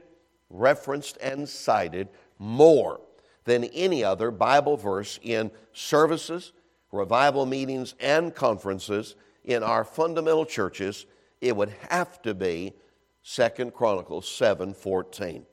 referenced, 0.50 1.18
and 1.18 1.48
cited 1.48 2.10
more 2.40 3.02
than 3.44 3.66
any 3.66 4.04
other 4.04 4.32
Bible 4.32 4.78
verse 4.78 5.20
in 5.22 5.52
services, 5.74 6.54
revival 6.92 7.46
meetings, 7.46 7.94
and 8.00 8.34
conferences 8.34 9.16
in 9.44 9.62
our 9.62 9.84
fundamental 9.84 10.46
churches, 10.46 11.06
it 11.42 11.56
would 11.56 11.74
have 11.90 12.22
to 12.22 12.34
be 12.34 12.74
Second 13.22 13.74
Chronicles 13.74 14.28
7:14. 14.28 15.46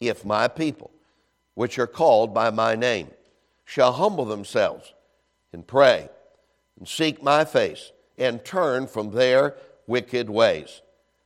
If 0.00 0.24
my 0.24 0.48
people, 0.48 0.90
which 1.54 1.78
are 1.78 1.86
called 1.86 2.34
by 2.34 2.50
my 2.50 2.74
name, 2.74 3.10
shall 3.64 3.92
humble 3.92 4.24
themselves 4.24 4.94
and 5.52 5.66
pray 5.66 6.08
and 6.78 6.88
seek 6.88 7.22
my 7.22 7.44
face 7.44 7.92
and 8.18 8.44
turn 8.44 8.86
from 8.86 9.10
their 9.10 9.56
wicked 9.86 10.28
ways, 10.28 10.82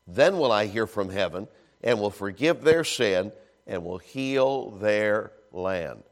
then 0.06 0.38
will 0.38 0.52
I 0.52 0.66
hear 0.66 0.86
from 0.86 1.10
heaven 1.10 1.48
and 1.82 2.00
will 2.00 2.10
forgive 2.10 2.62
their 2.62 2.84
sin 2.84 3.32
and 3.66 3.84
will 3.84 3.98
heal 3.98 4.70
their 4.70 5.32
land. 5.52 6.02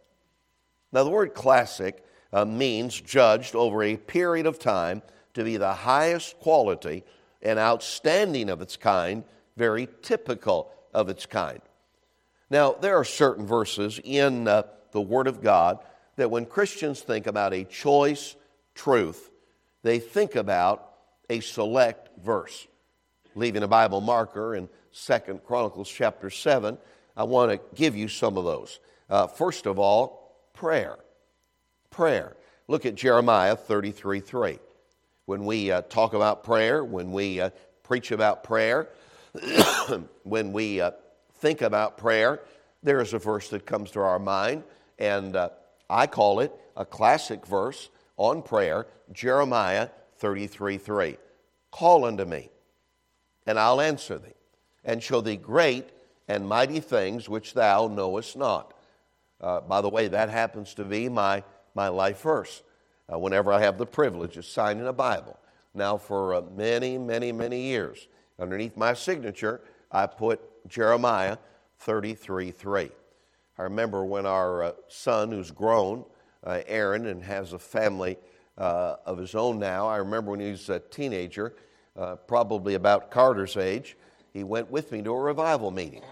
Now, 0.93 1.05
the 1.05 1.11
word 1.11 1.35
classic 1.35 2.05
uh, 2.33 2.45
means 2.45 3.01
judged 3.01 3.55
over 3.55 3.83
a 3.83 3.97
period 3.97 4.47
of 4.47 4.59
time 4.59 5.03
to 5.35 5.45
be 5.45 5.57
the 5.57 5.73
highest 5.73 6.39
quality 6.41 7.05
and 7.43 7.59
outstanding 7.59 8.49
of 8.49 8.63
its 8.63 8.77
kind, 8.77 9.25
very 9.57 9.89
typical 10.03 10.71
of 10.93 11.09
its 11.09 11.27
kind. 11.27 11.61
Now, 12.51 12.73
there 12.73 12.97
are 12.97 13.05
certain 13.05 13.47
verses 13.47 14.01
in 14.03 14.49
uh, 14.49 14.63
the 14.93 15.01
Word 15.01 15.27
of 15.27 15.43
God 15.43 15.79
that 16.17 16.31
when 16.31 16.47
Christians 16.47 17.01
think 17.01 17.27
about 17.27 17.53
a 17.53 17.65
choice 17.65 18.37
truth, 18.75 19.31
they 19.83 19.99
think 19.99 20.37
about 20.37 20.91
a 21.29 21.41
select 21.41 22.11
verse. 22.23 22.67
Leaving 23.35 23.63
a 23.63 23.69
Bible 23.69 24.01
marker 24.01 24.55
in 24.55 24.69
Second 24.93 25.45
Chronicles 25.45 25.91
chapter 25.91 26.31
7, 26.31 26.79
I 27.17 27.25
want 27.25 27.53
to 27.53 27.61
give 27.75 27.97
you 27.97 28.09
some 28.09 28.37
of 28.37 28.45
those. 28.45 28.81
Uh, 29.09 29.27
first 29.27 29.67
of 29.67 29.79
all, 29.79 30.37
prayer. 30.53 30.99
Prayer. 31.91 32.37
Look 32.67 32.87
at 32.87 32.95
Jeremiah 32.95 33.57
33 33.57 34.21
3. 34.21 34.59
When 35.27 35.45
we 35.45 35.71
uh, 35.71 35.83
talk 35.83 36.13
about 36.13 36.45
prayer, 36.45 36.85
when 36.85 37.13
we 37.13 37.41
uh, 37.41 37.51
preach 37.83 38.11
about 38.11 38.45
prayer, 38.45 38.89
when 40.23 40.53
we 40.53 40.81
uh, 40.81 40.93
think 41.39 41.63
about 41.63 41.97
prayer, 41.97 42.41
there 42.83 43.01
is 43.01 43.15
a 43.15 43.19
verse 43.19 43.49
that 43.51 43.65
comes 43.65 43.91
to 43.93 44.01
our 44.01 44.19
mind, 44.19 44.65
and 44.99 45.37
uh, 45.37 45.51
I 45.89 46.07
call 46.07 46.41
it 46.41 46.53
a 46.77 46.85
classic 46.85 47.47
verse 47.47 47.89
on 48.17 48.43
prayer 48.43 48.87
Jeremiah 49.13 49.89
33 50.19 50.79
3. 50.79 51.17
Call 51.71 52.05
unto 52.05 52.25
me, 52.25 52.51
and 53.47 53.59
I'll 53.59 53.81
answer 53.81 54.19
thee, 54.19 54.35
and 54.85 55.03
show 55.03 55.21
thee 55.21 55.37
great 55.37 55.89
and 56.29 56.49
mighty 56.49 56.81
things 56.81 57.29
which 57.29 57.55
thou 57.55 57.89
knowest 57.89 58.37
not. 58.37 58.75
Uh, 59.41 59.61
by 59.61 59.81
the 59.81 59.89
way, 59.89 60.09
that 60.09 60.31
happens 60.31 60.75
to 60.75 60.85
be 60.85 61.09
my, 61.09 61.43
my 61.75 61.89
life 61.89 62.23
verse 62.23 62.63
uh, 63.13 63.19
whenever 63.19 63.53
I 63.53 63.61
have 63.61 63.79
the 63.79 63.87
privilege 63.87 64.37
of 64.37 64.47
signing 64.47 64.87
a 64.87 64.93
Bible. 64.93 65.39
Now, 65.75 65.97
for 65.97 66.35
uh, 66.35 66.43
many, 66.57 66.99
many, 66.99 67.33
many 67.33 67.61
years, 67.63 68.09
underneath 68.39 68.77
my 68.77 68.95
signature, 68.95 69.61
I 69.91 70.07
put 70.07 70.41
Jeremiah 70.69 71.37
33 71.79 72.53
3. 72.53 72.91
I 73.59 73.63
remember 73.63 74.05
when 74.05 74.27
our 74.27 74.63
uh, 74.63 74.73
son, 74.89 75.31
who's 75.31 75.51
grown, 75.51 76.05
uh, 76.45 76.61
Aaron, 76.67 77.07
and 77.07 77.23
has 77.23 77.53
a 77.53 77.59
family 77.59 78.17
uh, 78.57 78.97
of 79.05 79.19
his 79.19 79.35
own 79.35 79.59
now, 79.59 79.89
I 79.89 79.97
remember 79.99 80.31
when 80.31 80.41
he 80.41 80.51
was 80.51 80.69
a 80.71 80.79
teenager, 80.79 81.55
probably 82.27 82.75
about 82.75 83.11
Carter's 83.11 83.57
age, 83.57 83.97
he 84.35 84.43
went 84.43 84.69
with 84.71 84.91
me 84.91 85.01
to 85.01 85.13
a 85.13 85.21
revival 85.21 85.71
meeting. 85.71 86.03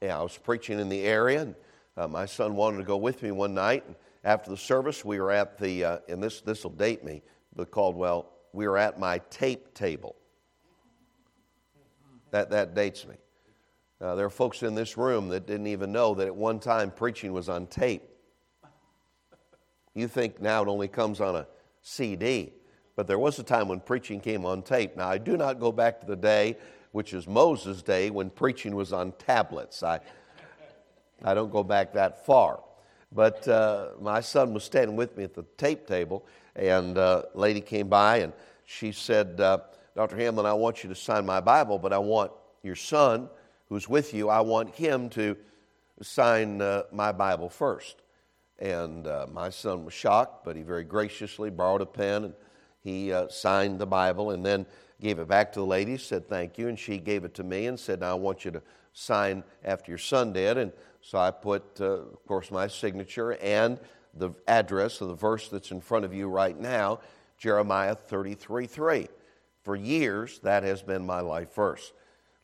Yeah, 0.00 0.18
I 0.18 0.22
was 0.22 0.36
preaching 0.36 0.80
in 0.80 0.88
the 0.88 1.02
area, 1.02 1.42
and 1.42 1.54
uh, 1.96 2.08
my 2.08 2.24
son 2.24 2.56
wanted 2.56 2.78
to 2.78 2.84
go 2.84 2.96
with 2.96 3.22
me 3.22 3.30
one 3.30 3.52
night. 3.52 3.84
And 3.86 3.94
after 4.24 4.50
the 4.50 4.56
service, 4.56 5.04
we 5.04 5.20
were 5.20 5.30
at 5.30 5.58
the, 5.58 5.84
uh, 5.84 5.98
and 6.08 6.22
this 6.22 6.40
this 6.40 6.64
will 6.64 6.70
date 6.70 7.04
me, 7.04 7.22
but 7.54 7.70
Caldwell, 7.70 8.30
we 8.54 8.66
were 8.66 8.78
at 8.78 8.98
my 8.98 9.18
tape 9.30 9.74
table. 9.74 10.16
That 12.30 12.50
that 12.50 12.74
dates 12.74 13.06
me. 13.06 13.16
Uh, 14.00 14.14
there 14.14 14.26
are 14.26 14.30
folks 14.30 14.62
in 14.62 14.74
this 14.74 14.96
room 14.96 15.28
that 15.28 15.46
didn't 15.46 15.66
even 15.66 15.92
know 15.92 16.14
that 16.14 16.26
at 16.26 16.34
one 16.34 16.60
time 16.60 16.90
preaching 16.90 17.32
was 17.32 17.48
on 17.48 17.66
tape. 17.66 18.02
You 19.94 20.08
think 20.08 20.40
now 20.40 20.62
it 20.62 20.68
only 20.68 20.88
comes 20.88 21.20
on 21.20 21.34
a 21.34 21.46
CD, 21.82 22.52
but 22.94 23.08
there 23.08 23.18
was 23.18 23.38
a 23.40 23.42
time 23.42 23.68
when 23.68 23.80
preaching 23.80 24.20
came 24.20 24.44
on 24.44 24.62
tape. 24.62 24.96
Now 24.96 25.08
I 25.08 25.18
do 25.18 25.36
not 25.36 25.58
go 25.58 25.72
back 25.72 26.00
to 26.00 26.06
the 26.06 26.16
day 26.16 26.56
which 26.92 27.12
is 27.14 27.26
Moses' 27.26 27.82
day 27.82 28.10
when 28.10 28.30
preaching 28.30 28.74
was 28.74 28.92
on 28.92 29.12
tablets. 29.12 29.82
I, 29.82 30.00
I 31.22 31.34
don't 31.34 31.52
go 31.52 31.62
back 31.62 31.92
that 31.94 32.24
far. 32.24 32.60
But 33.12 33.46
uh, 33.48 33.90
my 34.00 34.20
son 34.20 34.52
was 34.52 34.64
standing 34.64 34.96
with 34.96 35.16
me 35.16 35.24
at 35.24 35.34
the 35.34 35.44
tape 35.56 35.86
table, 35.86 36.26
and 36.54 36.98
uh, 36.98 37.22
a 37.34 37.38
lady 37.38 37.60
came 37.60 37.88
by 37.88 38.18
and 38.18 38.32
she 38.66 38.92
said, 38.92 39.40
uh, 39.40 39.58
Dr. 39.96 40.16
Hamlin, 40.16 40.44
I 40.44 40.52
want 40.52 40.84
you 40.84 40.90
to 40.90 40.94
sign 40.94 41.24
my 41.24 41.40
Bible, 41.40 41.78
but 41.78 41.92
I 41.92 41.98
want 41.98 42.32
your 42.62 42.76
son 42.76 43.30
who's 43.68 43.88
with 43.88 44.14
you, 44.14 44.28
I 44.28 44.40
want 44.40 44.74
him 44.74 45.08
to 45.10 45.36
sign 46.02 46.60
uh, 46.60 46.82
my 46.92 47.12
Bible 47.12 47.48
first. 47.48 48.02
And 48.58 49.06
uh, 49.06 49.26
my 49.32 49.50
son 49.50 49.84
was 49.84 49.94
shocked, 49.94 50.44
but 50.44 50.56
he 50.56 50.62
very 50.62 50.84
graciously 50.84 51.50
borrowed 51.50 51.80
a 51.80 51.86
pen 51.86 52.24
and 52.24 52.34
he 52.80 53.12
uh, 53.12 53.28
signed 53.28 53.78
the 53.78 53.86
Bible. 53.86 54.30
And 54.30 54.44
then 54.44 54.66
gave 55.00 55.18
it 55.18 55.28
back 55.28 55.52
to 55.52 55.60
the 55.60 55.66
lady, 55.66 55.96
said 55.96 56.28
thank 56.28 56.58
you, 56.58 56.68
and 56.68 56.78
she 56.78 56.98
gave 56.98 57.24
it 57.24 57.34
to 57.34 57.44
me 57.44 57.66
and 57.66 57.78
said, 57.78 58.00
Now 58.00 58.12
I 58.12 58.14
want 58.14 58.44
you 58.44 58.50
to 58.52 58.62
sign 58.92 59.44
after 59.64 59.90
your 59.90 59.98
son 59.98 60.32
did. 60.32 60.58
And 60.58 60.72
so 61.00 61.18
I 61.18 61.30
put, 61.30 61.80
uh, 61.80 61.84
of 61.84 62.26
course, 62.26 62.50
my 62.50 62.66
signature 62.66 63.32
and 63.34 63.78
the 64.14 64.30
address 64.46 65.00
of 65.00 65.08
the 65.08 65.14
verse 65.14 65.48
that's 65.48 65.70
in 65.70 65.80
front 65.80 66.04
of 66.04 66.12
you 66.12 66.28
right 66.28 66.58
now, 66.58 67.00
Jeremiah 67.38 67.94
33 67.94 68.66
3. 68.66 69.08
For 69.62 69.76
years, 69.76 70.38
that 70.40 70.62
has 70.62 70.82
been 70.82 71.04
my 71.04 71.20
life 71.20 71.54
verse. 71.54 71.92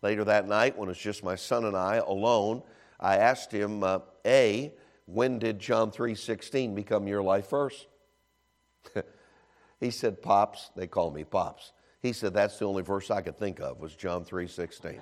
Later 0.03 0.25
that 0.25 0.47
night, 0.47 0.77
when 0.77 0.89
it 0.89 0.91
was 0.91 0.99
just 0.99 1.25
my 1.25 1.35
son 1.35 1.65
and 1.65 1.77
I 1.77 1.97
alone, 1.97 2.63
I 3.01 3.17
asked 3.17 3.51
him, 3.51 3.83
uh, 3.83 4.01
A, 4.27 4.73
when 5.07 5.39
did 5.39 5.59
John 5.59 5.91
3.16 5.91 6.75
become 6.75 7.07
your 7.07 7.23
life 7.23 7.51
verse? 7.51 7.87
he 9.81 9.91
said, 9.91 10.23
Pops, 10.23 10.71
they 10.77 10.87
call 10.87 11.11
me 11.11 11.25
Pops. 11.25 11.73
He 12.05 12.13
said, 12.13 12.35
That's 12.35 12.59
the 12.59 12.67
only 12.67 12.83
verse 12.83 13.11
I 13.11 13.23
could 13.23 13.39
think 13.39 13.61
of 13.61 13.81
was 13.81 13.97
John 13.97 14.27
3.16. 14.27 14.99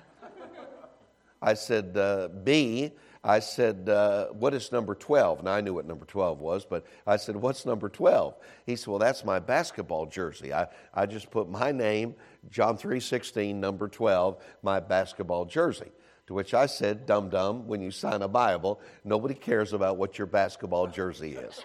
I 1.42 1.54
said, 1.54 1.96
uh, 1.96 2.28
B, 2.28 2.92
I 3.24 3.40
said, 3.40 3.88
uh, 3.88 4.28
What 4.28 4.54
is 4.54 4.70
number 4.70 4.94
12? 4.94 5.40
And 5.40 5.48
I 5.48 5.60
knew 5.62 5.74
what 5.74 5.84
number 5.84 6.04
12 6.04 6.38
was, 6.38 6.64
but 6.64 6.86
I 7.04 7.16
said, 7.16 7.34
What's 7.34 7.66
number 7.66 7.88
12? 7.88 8.36
He 8.66 8.76
said, 8.76 8.86
Well, 8.86 9.00
that's 9.00 9.24
my 9.24 9.40
basketball 9.40 10.06
jersey. 10.06 10.54
I, 10.54 10.68
I 10.94 11.06
just 11.06 11.32
put 11.32 11.50
my 11.50 11.72
name, 11.72 12.14
John 12.52 12.78
3.16, 12.78 13.56
number 13.56 13.88
12, 13.88 14.40
my 14.62 14.78
basketball 14.78 15.44
jersey. 15.44 15.90
To 16.28 16.34
which 16.34 16.54
I 16.54 16.66
said, 16.66 17.04
Dum 17.04 17.30
dum, 17.30 17.66
when 17.66 17.80
you 17.80 17.90
sign 17.90 18.22
a 18.22 18.28
Bible, 18.28 18.80
nobody 19.02 19.34
cares 19.34 19.72
about 19.72 19.96
what 19.96 20.18
your 20.18 20.28
basketball 20.28 20.86
jersey 20.86 21.32
is. 21.34 21.64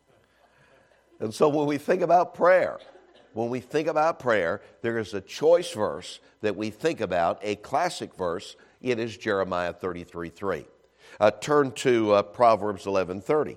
and 1.20 1.34
so 1.34 1.50
when 1.50 1.66
we 1.66 1.76
think 1.76 2.00
about 2.00 2.32
prayer, 2.32 2.78
when 3.38 3.50
we 3.50 3.60
think 3.60 3.86
about 3.86 4.18
prayer, 4.18 4.60
there 4.82 4.98
is 4.98 5.14
a 5.14 5.20
choice 5.20 5.70
verse 5.70 6.18
that 6.40 6.56
we 6.56 6.70
think 6.70 7.00
about, 7.00 7.38
a 7.42 7.54
classic 7.54 8.12
verse. 8.16 8.56
It 8.82 8.98
is 8.98 9.16
Jeremiah 9.16 9.72
33 9.72 10.28
3. 10.28 10.66
Uh, 11.20 11.30
turn 11.30 11.70
to 11.72 12.14
uh, 12.14 12.22
Proverbs 12.22 12.84
11:30. 12.84 13.56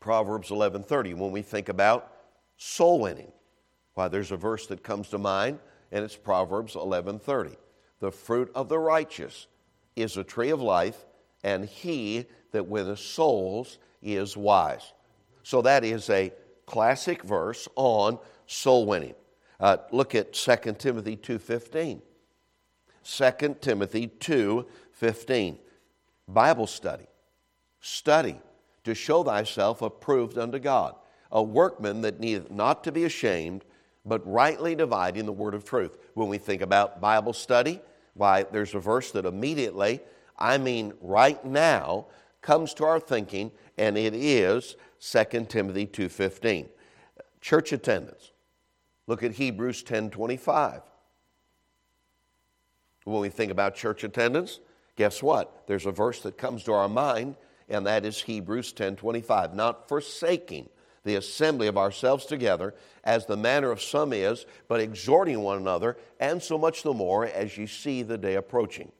Proverbs 0.00 0.48
11:30. 0.48 1.12
When 1.12 1.32
we 1.32 1.42
think 1.42 1.68
about 1.68 2.10
soul 2.56 2.98
winning, 2.98 3.30
why 3.92 4.08
there's 4.08 4.32
a 4.32 4.38
verse 4.38 4.66
that 4.68 4.82
comes 4.82 5.10
to 5.10 5.18
mind, 5.18 5.58
and 5.90 6.02
it's 6.02 6.16
Proverbs 6.16 6.74
11:30. 6.74 7.56
The 8.00 8.10
fruit 8.10 8.50
of 8.54 8.70
the 8.70 8.78
righteous 8.78 9.48
is 9.96 10.16
a 10.16 10.24
tree 10.24 10.48
of 10.48 10.62
life, 10.62 11.04
and 11.44 11.66
he 11.66 12.24
that 12.52 12.66
winneth 12.66 13.00
souls 13.00 13.78
is 14.00 14.34
wise. 14.34 14.94
So 15.42 15.60
that 15.60 15.84
is 15.84 16.08
a 16.08 16.32
classic 16.72 17.22
verse 17.22 17.68
on 17.76 18.18
soul 18.46 18.86
winning. 18.86 19.14
Uh, 19.60 19.76
look 19.90 20.14
at 20.14 20.32
2 20.32 20.56
Timothy 20.78 21.18
2.15. 21.18 22.00
2 23.04 23.56
Timothy 23.60 24.08
2.15. 24.18 25.58
Bible 26.26 26.66
study. 26.66 27.06
Study 27.80 28.40
to 28.84 28.94
show 28.94 29.22
thyself 29.22 29.82
approved 29.82 30.38
unto 30.38 30.58
God, 30.58 30.94
a 31.30 31.42
workman 31.42 32.00
that 32.00 32.18
needeth 32.18 32.50
not 32.50 32.82
to 32.84 32.90
be 32.90 33.04
ashamed, 33.04 33.66
but 34.06 34.26
rightly 34.26 34.74
dividing 34.74 35.26
the 35.26 35.32
word 35.32 35.54
of 35.54 35.64
truth. 35.64 35.98
When 36.14 36.28
we 36.28 36.38
think 36.38 36.62
about 36.62 37.02
Bible 37.02 37.34
study, 37.34 37.82
why, 38.14 38.44
there's 38.44 38.74
a 38.74 38.80
verse 38.80 39.10
that 39.10 39.26
immediately, 39.26 40.00
I 40.38 40.56
mean 40.56 40.94
right 41.02 41.44
now, 41.44 42.06
comes 42.40 42.72
to 42.74 42.84
our 42.84 42.98
thinking, 42.98 43.52
and 43.76 43.98
it 43.98 44.14
is 44.14 44.76
2 45.02 45.46
Timothy 45.48 45.86
2.15. 45.86 46.68
Church 47.40 47.72
attendance. 47.72 48.30
Look 49.08 49.24
at 49.24 49.32
Hebrews 49.32 49.82
10.25. 49.82 50.82
When 53.04 53.20
we 53.20 53.28
think 53.28 53.50
about 53.50 53.74
church 53.74 54.04
attendance, 54.04 54.60
guess 54.94 55.20
what? 55.20 55.66
There's 55.66 55.86
a 55.86 55.90
verse 55.90 56.20
that 56.20 56.38
comes 56.38 56.62
to 56.64 56.72
our 56.72 56.88
mind, 56.88 57.34
and 57.68 57.84
that 57.86 58.04
is 58.04 58.22
Hebrews 58.22 58.72
10.25. 58.74 59.54
Not 59.54 59.88
forsaking 59.88 60.68
the 61.04 61.16
assembly 61.16 61.66
of 61.66 61.76
ourselves 61.76 62.24
together, 62.24 62.72
as 63.02 63.26
the 63.26 63.36
manner 63.36 63.72
of 63.72 63.82
some 63.82 64.12
is, 64.12 64.46
but 64.68 64.80
exhorting 64.80 65.40
one 65.40 65.58
another, 65.58 65.96
and 66.20 66.40
so 66.40 66.56
much 66.56 66.84
the 66.84 66.92
more 66.92 67.26
as 67.26 67.58
you 67.58 67.66
see 67.66 68.04
the 68.04 68.16
day 68.16 68.36
approaching. 68.36 68.92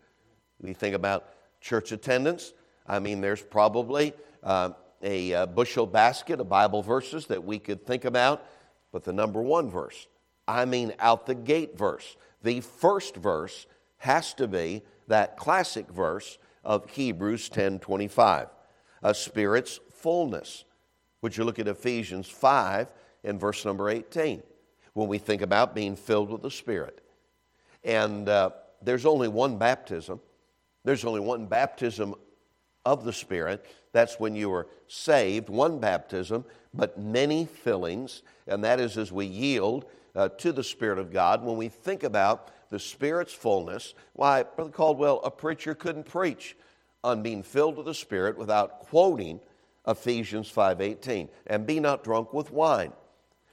We 0.61 0.73
think 0.73 0.97
about 0.97 1.29
church 1.61 1.93
attendance. 1.93 2.55
I 2.89 2.99
mean, 2.99 3.21
there's 3.21 3.43
probably 3.43 4.15
uh, 4.43 4.71
a, 5.03 5.33
a 5.33 5.47
bushel 5.47 5.87
basket 5.87 6.41
of 6.41 6.49
Bible 6.49 6.83
verses 6.83 7.27
that 7.27 7.45
we 7.45 7.59
could 7.59 7.85
think 7.87 8.05
about, 8.05 8.47
but 8.93 9.05
the 9.05 9.13
number 9.13 9.43
one 9.43 9.71
verse, 9.71 10.07
I 10.47 10.65
mean, 10.65 10.95
out 10.99 11.27
the 11.27 11.35
gate 11.35 11.77
verse, 11.77 12.17
the 12.43 12.61
first 12.61 13.17
verse 13.17 13.67
has 13.99 14.35
to 14.35 14.49
be 14.49 14.83
that 15.09 15.37
classic 15.37 15.89
verse 15.91 16.39
of 16.65 16.89
Hebrews 16.91 17.49
10:25, 17.49 18.49
a 19.03 19.15
spirit's 19.15 19.81
fullness. 19.91 20.65
Would 21.23 21.37
you 21.37 21.45
look 21.45 21.59
at 21.59 21.69
Ephesians 21.69 22.29
5 22.29 22.93
and 23.25 23.41
verse 23.41 23.65
number 23.65 23.89
18 23.89 24.43
when 24.93 25.09
we 25.09 25.19
think 25.19 25.41
about 25.41 25.75
being 25.75 25.95
filled 25.95 26.31
with 26.31 26.43
the 26.43 26.51
Spirit? 26.51 27.01
And 27.85 28.29
uh, 28.29 28.51
there's 28.83 29.07
only 29.07 29.29
one 29.29 29.57
baptism. 29.57 30.21
There's 30.85 31.05
only 31.05 31.21
one 31.21 31.47
baptism 31.47 32.15
of 32.85 33.05
the 33.05 33.13
Spirit. 33.13 33.65
That's 33.93 34.19
when 34.19 34.35
you 34.35 34.53
are 34.53 34.67
saved, 34.89 35.49
one 35.49 35.79
baptism, 35.79 36.45
but 36.75 36.99
many 36.99 37.45
fillings, 37.45 38.23
and 38.47 38.65
that 38.65 38.81
is 38.81 38.97
as 38.97 39.13
we 39.13 39.27
yield 39.27 39.85
uh, 40.15 40.29
to 40.29 40.53
the 40.53 40.65
Spirit 40.65 40.99
of 40.99 41.13
God. 41.13 41.45
When 41.45 41.57
we 41.57 41.69
think 41.69 42.03
about 42.03 42.51
the 42.71 42.79
Spirit's 42.79 43.35
fullness, 43.35 43.95
why, 44.15 44.43
Brother 44.43 44.71
Caldwell, 44.71 45.21
a 45.25 45.31
preacher 45.31 45.75
couldn't 45.75 46.07
preach 46.07 46.57
on 47.05 47.23
being 47.23 47.43
filled 47.43 47.77
with 47.77 47.87
the 47.87 47.95
Spirit 47.95 48.39
without 48.39 48.81
quoting 48.81 49.41
Ephesians 49.87 50.49
5:18. 50.49 51.29
And 51.47 51.67
be 51.67 51.81
not 51.81 52.05
drunk 52.05 52.33
with 52.33 52.51
wine, 52.51 52.93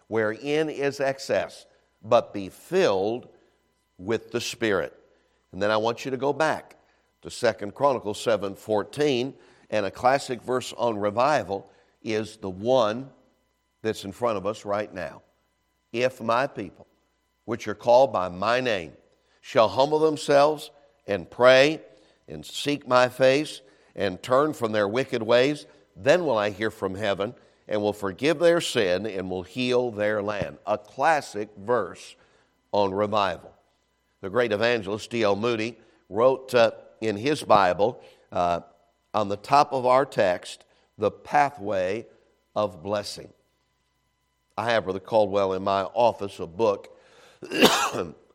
wherein 0.07 0.69
is 0.69 0.99
excess, 0.99 1.65
but 2.01 2.33
be 2.33 2.49
filled 2.49 3.27
with 3.97 4.31
the 4.31 4.41
Spirit. 4.41 4.93
And 5.51 5.61
then 5.61 5.71
I 5.71 5.77
want 5.77 6.05
you 6.05 6.11
to 6.11 6.17
go 6.17 6.31
back 6.31 6.75
to 7.21 7.29
Second 7.29 7.75
Chronicles 7.75 8.19
7:14, 8.19 9.33
and 9.69 9.85
a 9.85 9.91
classic 9.91 10.41
verse 10.41 10.73
on 10.73 10.97
revival 10.97 11.69
is 12.01 12.37
the 12.37 12.49
one 12.49 13.09
that's 13.81 14.05
in 14.05 14.11
front 14.11 14.37
of 14.37 14.45
us 14.45 14.65
right 14.65 14.93
now. 14.93 15.21
If 15.91 16.21
my 16.21 16.47
people, 16.47 16.87
which 17.45 17.67
are 17.67 17.75
called 17.75 18.13
by 18.13 18.29
my 18.29 18.59
name, 18.59 18.93
shall 19.41 19.69
humble 19.69 19.99
themselves 19.99 20.71
and 21.07 21.29
pray 21.29 21.81
and 22.27 22.45
seek 22.45 22.87
my 22.87 23.09
face 23.09 23.61
and 23.95 24.21
turn 24.21 24.53
from 24.53 24.71
their 24.71 24.87
wicked 24.87 25.21
ways, 25.23 25.65
then 25.95 26.25
will 26.25 26.37
I 26.37 26.51
hear 26.51 26.71
from 26.71 26.95
heaven 26.95 27.33
and 27.67 27.81
will 27.81 27.93
forgive 27.93 28.39
their 28.39 28.61
sin 28.61 29.05
and 29.05 29.29
will 29.29 29.43
heal 29.43 29.91
their 29.91 30.21
land. 30.21 30.57
A 30.65 30.77
classic 30.77 31.49
verse 31.57 32.15
on 32.71 32.93
revival. 32.93 33.53
The 34.21 34.29
great 34.29 34.51
evangelist 34.51 35.09
D.L. 35.09 35.35
Moody 35.35 35.77
wrote 36.09 36.53
uh, 36.53 36.71
in 37.01 37.17
his 37.17 37.43
Bible, 37.43 38.01
uh, 38.31 38.61
on 39.13 39.29
the 39.29 39.37
top 39.37 39.73
of 39.73 39.85
our 39.85 40.05
text, 40.05 40.63
the 40.97 41.11
pathway 41.11 42.05
of 42.55 42.83
blessing. 42.83 43.29
I 44.57 44.71
have, 44.71 44.83
Brother 44.83 44.99
Caldwell, 44.99 45.53
in 45.53 45.63
my 45.63 45.83
office 45.83 46.39
a 46.39 46.45
book, 46.45 46.95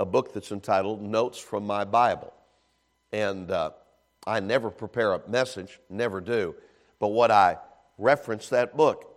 a 0.01 0.07
book 0.07 0.33
that's 0.33 0.53
entitled 0.53 1.03
Notes 1.03 1.39
from 1.39 1.67
My 1.67 1.85
Bible. 1.85 2.33
And 3.13 3.51
uh, 3.51 3.71
I 4.27 4.41
never 4.41 4.71
prepare 4.71 5.13
a 5.13 5.29
message, 5.29 5.79
never 5.91 6.21
do, 6.21 6.55
but 6.99 7.09
what 7.09 7.31
I 7.31 7.59
reference 7.99 8.49
that 8.49 8.77
book. 8.77 9.11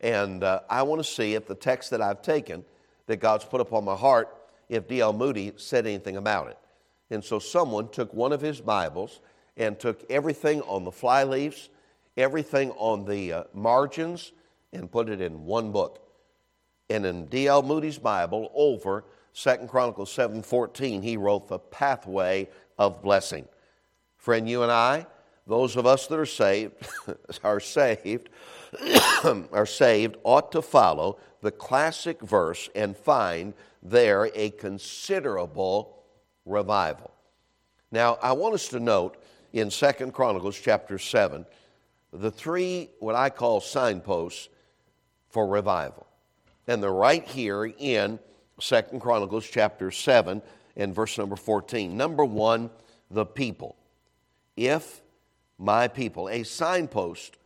And 0.00 0.42
uh, 0.42 0.60
I 0.70 0.82
want 0.82 1.00
to 1.00 1.08
see 1.08 1.34
if 1.34 1.46
the 1.46 1.54
text 1.54 1.90
that 1.90 2.00
I've 2.00 2.22
taken, 2.22 2.64
that 3.06 3.18
God's 3.18 3.44
put 3.44 3.60
upon 3.60 3.84
my 3.84 3.96
heart, 3.96 4.36
if 4.68 4.88
D.L. 4.88 5.12
Moody 5.12 5.52
said 5.56 5.86
anything 5.86 6.16
about 6.16 6.48
it. 6.48 6.58
And 7.12 7.22
so 7.22 7.38
someone 7.38 7.90
took 7.90 8.14
one 8.14 8.32
of 8.32 8.40
his 8.40 8.62
Bibles 8.62 9.20
and 9.58 9.78
took 9.78 10.02
everything 10.10 10.62
on 10.62 10.84
the 10.84 10.90
flyleaves, 10.90 11.68
everything 12.16 12.70
on 12.72 13.04
the 13.04 13.32
uh, 13.32 13.44
margins, 13.52 14.32
and 14.72 14.90
put 14.90 15.10
it 15.10 15.20
in 15.20 15.44
one 15.44 15.72
book. 15.72 16.08
And 16.88 17.04
in 17.04 17.26
D.L. 17.26 17.62
Moody's 17.62 17.98
Bible, 17.98 18.50
over 18.54 19.04
Second 19.34 19.68
Chronicles 19.68 20.10
7:14, 20.14 21.02
he 21.02 21.18
wrote 21.18 21.48
the 21.48 21.58
pathway 21.58 22.48
of 22.78 23.02
blessing. 23.02 23.46
Friend, 24.16 24.48
you 24.48 24.62
and 24.62 24.72
I, 24.72 25.06
those 25.46 25.76
of 25.76 25.84
us 25.84 26.06
that 26.06 26.18
are 26.18 26.24
saved, 26.24 26.72
are 27.44 27.60
saved, 27.60 28.30
are 29.52 29.66
saved, 29.66 30.16
ought 30.24 30.50
to 30.52 30.62
follow 30.62 31.18
the 31.42 31.50
classic 31.50 32.22
verse 32.22 32.70
and 32.74 32.96
find 32.96 33.52
there 33.82 34.30
a 34.34 34.48
considerable 34.50 36.01
revival. 36.44 37.10
Now, 37.90 38.18
I 38.22 38.32
want 38.32 38.54
us 38.54 38.68
to 38.68 38.80
note 38.80 39.22
in 39.52 39.70
Second 39.70 40.12
Chronicles 40.12 40.58
chapter 40.58 40.98
7 40.98 41.44
the 42.12 42.30
three, 42.30 42.90
what 43.00 43.14
I 43.14 43.30
call 43.30 43.60
signposts 43.60 44.48
for 45.30 45.46
revival. 45.46 46.06
And 46.66 46.82
they're 46.82 46.92
right 46.92 47.26
here 47.26 47.64
in 47.64 48.18
Second 48.60 49.00
Chronicles 49.00 49.48
chapter 49.48 49.90
7 49.90 50.42
and 50.76 50.94
verse 50.94 51.16
number 51.16 51.36
14. 51.36 51.96
Number 51.96 52.24
one, 52.24 52.70
the 53.10 53.24
people. 53.24 53.76
If 54.56 55.00
my 55.58 55.88
people, 55.88 56.28
a 56.28 56.42
signpost 56.42 57.36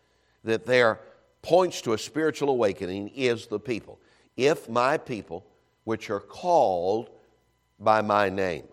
that 0.42 0.66
there 0.66 1.00
points 1.42 1.80
to 1.82 1.92
a 1.92 1.98
spiritual 1.98 2.50
awakening 2.50 3.08
is 3.08 3.46
the 3.46 3.60
people. 3.60 4.00
If 4.36 4.68
my 4.68 4.98
people, 4.98 5.46
which 5.84 6.10
are 6.10 6.20
called 6.20 7.10
by 7.78 8.02
my 8.02 8.28
name. 8.28 8.64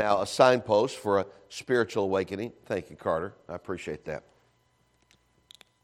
Now, 0.00 0.22
a 0.22 0.26
signpost 0.26 0.96
for 0.96 1.18
a 1.18 1.26
spiritual 1.50 2.04
awakening. 2.04 2.54
Thank 2.64 2.88
you, 2.88 2.96
Carter. 2.96 3.34
I 3.46 3.54
appreciate 3.54 4.06
that. 4.06 4.22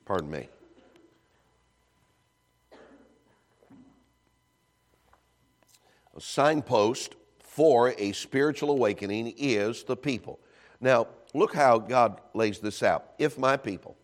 Pardon 0.07 0.31
me. 0.31 0.48
A 6.16 6.18
signpost 6.18 7.14
for 7.40 7.92
a 7.98 8.12
spiritual 8.12 8.70
awakening 8.70 9.35
is 9.37 9.85
the 9.85 9.98
people. 9.98 10.40
Now, 10.81 11.09
look 11.35 11.55
how 11.55 11.76
God 11.76 12.22
lays 12.33 12.59
this 12.59 12.83
out. 12.83 13.11
If 13.18 13.37
my 13.37 13.59
people. 13.59 13.98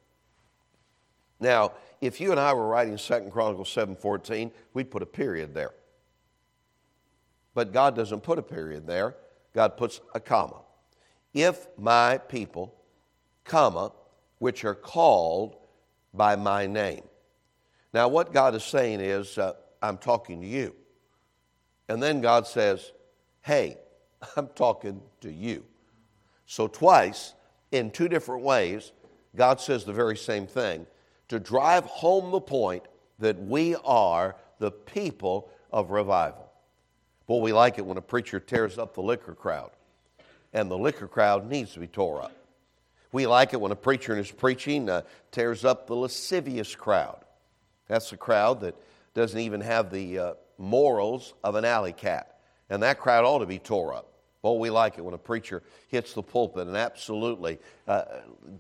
Now, 1.41 1.73
if 2.03 2.21
you 2.21 2.33
and 2.33 2.39
I 2.39 2.53
were 2.53 2.69
writing 2.69 2.99
Second 2.99 3.31
Chronicles 3.31 3.71
7:14, 3.71 4.53
we'd 4.75 4.91
put 4.91 5.03
a 5.03 5.07
period 5.07 5.55
there. 5.55 5.73
But 7.55 7.73
God 7.73 7.97
doesn't 7.97 8.21
put 8.21 8.39
a 8.39 8.43
period 8.43 8.87
there. 8.87 9.17
God 9.53 9.77
puts 9.77 10.01
a 10.15 10.21
comma. 10.21 10.61
If 11.35 11.67
my 11.79 12.19
people, 12.19 12.75
comma, 13.45 13.93
which 14.39 14.65
are 14.65 14.75
called 14.75 15.57
by 16.15 16.37
my 16.37 16.67
name. 16.67 17.03
Now, 17.95 18.09
what 18.09 18.33
God 18.33 18.55
is 18.55 18.65
saying 18.65 19.01
is, 19.01 19.39
uh, 19.39 19.53
I'm 19.83 19.99
talking 19.99 20.41
to 20.41 20.47
you. 20.47 20.75
And 21.89 22.03
then 22.03 22.21
God 22.21 22.47
says, 22.47 22.93
Hey, 23.43 23.79
I'm 24.37 24.49
talking 24.49 25.01
to 25.21 25.31
you. 25.31 25.65
So, 26.47 26.67
twice, 26.67 27.35
in 27.71 27.91
two 27.91 28.09
different 28.09 28.43
ways, 28.43 28.93
God 29.35 29.61
says 29.61 29.85
the 29.85 29.93
very 29.93 30.17
same 30.17 30.47
thing 30.47 30.87
to 31.29 31.41
drive 31.41 31.85
home 31.85 32.31
the 32.31 32.41
point 32.41 32.85
that 33.19 33.41
we 33.41 33.75
are 33.85 34.37
the 34.59 34.71
people 34.71 35.51
of 35.71 35.91
revival. 35.91 36.52
Boy, 37.27 37.41
we 37.41 37.53
like 37.53 37.79
it 37.79 37.87
when 37.87 37.97
a 37.97 38.03
preacher 38.03 38.41
tears 38.41 38.79
up 38.79 38.95
the 38.95 39.03
liquor 39.03 39.35
crowd, 39.35 39.71
and 40.53 40.71
the 40.71 40.79
liquor 40.79 41.07
crowd 41.07 41.49
needs 41.49 41.73
to 41.75 41.81
be 41.81 41.87
tore 41.87 42.23
up. 42.23 42.33
We 43.13 43.27
like 43.27 43.53
it 43.53 43.61
when 43.61 43.73
a 43.73 43.77
preacher 43.77 44.13
in 44.13 44.19
his 44.19 44.31
preaching 44.31 44.89
uh, 44.89 45.03
tears 45.31 45.65
up 45.65 45.87
the 45.87 45.95
lascivious 45.95 46.75
crowd. 46.75 47.25
That's 47.87 48.11
the 48.11 48.17
crowd 48.17 48.61
that 48.61 48.75
doesn't 49.15 49.39
even 49.39 49.61
have 49.61 49.91
the 49.91 50.19
uh, 50.19 50.35
morals 50.59 51.35
of 51.45 51.55
an 51.55 51.65
alley 51.65 51.93
cat, 51.93 52.39
and 52.71 52.83
that 52.83 52.99
crowd 52.99 53.25
ought 53.25 53.41
to 53.41 53.47
be 53.47 53.59
tore 53.59 53.95
up. 53.95 54.09
Well, 54.41 54.59
we 54.59 54.71
like 54.71 54.99
it 54.99 55.03
when 55.03 55.15
a 55.15 55.19
preacher 55.19 55.63
hits 55.87 56.15
the 56.15 56.23
pulpit 56.23 56.67
and 56.67 56.77
absolutely 56.77 57.61
uh, 57.87 58.05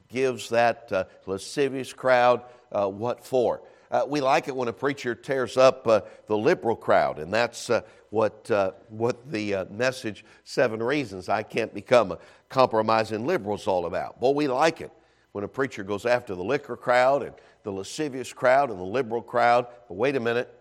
gives 0.08 0.50
that 0.50 0.92
uh, 0.92 1.04
lascivious 1.26 1.92
crowd 1.92 2.42
uh, 2.70 2.86
what 2.86 3.24
for. 3.24 3.62
Uh, 3.92 4.06
we 4.08 4.22
like 4.22 4.48
it 4.48 4.56
when 4.56 4.68
a 4.68 4.72
preacher 4.72 5.14
tears 5.14 5.58
up 5.58 5.86
uh, 5.86 6.00
the 6.26 6.36
liberal 6.36 6.74
crowd, 6.74 7.18
and 7.18 7.32
that's 7.32 7.68
uh, 7.68 7.82
what, 8.08 8.50
what 8.88 9.30
the 9.30 9.66
message, 9.70 10.24
Seven 10.44 10.82
Reasons 10.82 11.28
I 11.28 11.42
Can't 11.42 11.72
Become 11.72 12.12
a 12.12 12.18
Compromising 12.48 13.26
Liberal, 13.26 13.56
is 13.56 13.66
all 13.66 13.84
about. 13.84 14.20
Well, 14.20 14.34
we 14.34 14.48
like 14.48 14.80
it 14.80 14.90
when 15.32 15.44
a 15.44 15.48
preacher 15.48 15.84
goes 15.84 16.06
after 16.06 16.34
the 16.34 16.42
liquor 16.42 16.76
crowd 16.76 17.22
and 17.22 17.34
the 17.64 17.70
lascivious 17.70 18.32
crowd 18.32 18.70
and 18.70 18.78
the 18.78 18.84
liberal 18.84 19.22
crowd. 19.22 19.66
But 19.88 19.94
wait 19.94 20.16
a 20.16 20.20
minute. 20.20 20.52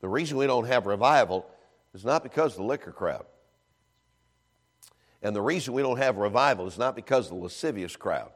The 0.00 0.08
reason 0.08 0.36
we 0.36 0.46
don't 0.46 0.66
have 0.66 0.86
revival 0.86 1.46
is 1.94 2.04
not 2.04 2.22
because 2.22 2.52
of 2.52 2.58
the 2.58 2.64
liquor 2.64 2.92
crowd. 2.92 3.24
And 5.22 5.34
the 5.34 5.42
reason 5.42 5.74
we 5.74 5.82
don't 5.82 5.98
have 5.98 6.16
revival 6.16 6.66
is 6.66 6.78
not 6.78 6.96
because 6.96 7.26
of 7.26 7.36
the 7.36 7.42
lascivious 7.42 7.94
crowd, 7.94 8.30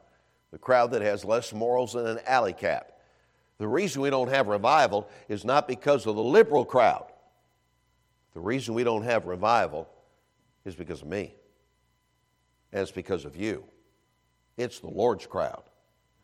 the 0.51 0.57
crowd 0.57 0.91
that 0.91 1.01
has 1.01 1.25
less 1.25 1.51
morals 1.53 1.93
than 1.93 2.05
an 2.05 2.19
alley 2.25 2.53
cat. 2.53 2.96
The 3.57 3.67
reason 3.67 4.01
we 4.01 4.09
don't 4.09 4.29
have 4.29 4.47
revival 4.47 5.09
is 5.27 5.43
not 5.43 5.67
because 5.67 6.05
of 6.05 6.15
the 6.15 6.23
liberal 6.23 6.65
crowd. 6.65 7.11
The 8.33 8.39
reason 8.39 8.75
we 8.75 8.83
don't 8.83 9.03
have 9.03 9.25
revival 9.25 9.89
is 10.63 10.75
because 10.75 11.01
of 11.01 11.07
me. 11.07 11.33
And 12.71 12.81
it's 12.81 12.91
because 12.91 13.25
of 13.25 13.35
you. 13.35 13.63
It's 14.57 14.79
the 14.79 14.89
Lord's 14.89 15.25
crowd. 15.25 15.63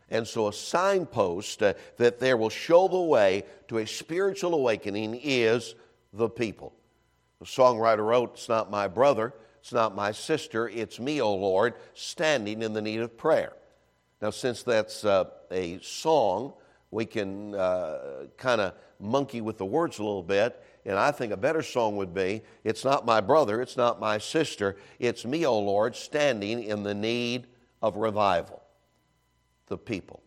And 0.10 0.28
so, 0.28 0.48
a 0.48 0.54
signpost 0.54 1.63
uh, 1.63 1.74
that 1.98 2.19
there 2.19 2.38
will 2.38 2.50
show 2.50 2.88
the 2.88 3.00
way 3.00 3.46
to 3.69 3.80
a 3.80 3.88
spiritual 3.88 4.54
awakening 4.54 5.19
is 5.24 5.74
the 6.12 6.30
people. 6.30 6.74
The 7.39 7.46
songwriter 7.46 8.06
wrote, 8.06 8.34
It's 8.34 8.50
not 8.50 8.69
my 8.69 8.88
brother, 8.88 9.34
it's 9.60 9.74
not 9.74 9.96
my 9.96 10.12
sister, 10.12 10.67
it's 10.69 11.00
me, 11.00 11.22
O 11.22 11.34
Lord, 11.34 11.76
standing 11.93 12.62
in 12.62 12.74
the 12.74 12.82
need 12.82 13.00
of 13.00 13.17
prayer. 13.17 13.54
Now, 14.22 14.30
since 14.30 14.62
that's 14.62 15.04
uh, 15.04 15.26
a 15.50 15.80
song, 15.80 16.54
we 16.93 17.06
can 17.06 17.56
uh, 17.56 18.25
kind 18.38 18.62
of 18.62 18.75
monkey 18.99 19.41
with 19.41 19.58
the 19.58 19.65
words 19.65 19.99
a 19.99 20.03
little 20.03 20.23
bit. 20.23 20.63
And 20.86 20.97
I 20.97 21.12
think 21.12 21.34
a 21.34 21.38
better 21.38 21.63
song 21.63 21.97
would 21.97 22.13
be 22.13 22.41
It's 22.63 22.86
not 22.86 23.06
my 23.06 23.19
brother, 23.19 23.62
it's 23.62 23.75
not 23.75 23.99
my 23.99 24.17
sister, 24.17 24.77
it's 24.99 25.25
me, 25.25 25.45
O 25.45 25.60
Lord, 25.60 25.95
standing 25.95 26.63
in 26.63 26.84
the 26.84 26.93
need 26.93 27.47
of 27.82 27.97
revival. 27.97 28.62
The 29.67 29.77
people. 29.77 30.21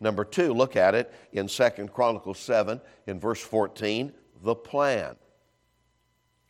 Number 0.00 0.24
two, 0.24 0.54
look 0.54 0.76
at 0.76 0.94
it 0.94 1.12
in 1.32 1.48
Second 1.48 1.92
Chronicles 1.92 2.38
7 2.38 2.80
in 3.06 3.18
verse 3.18 3.40
14, 3.40 4.12
the 4.42 4.54
plan. 4.54 5.16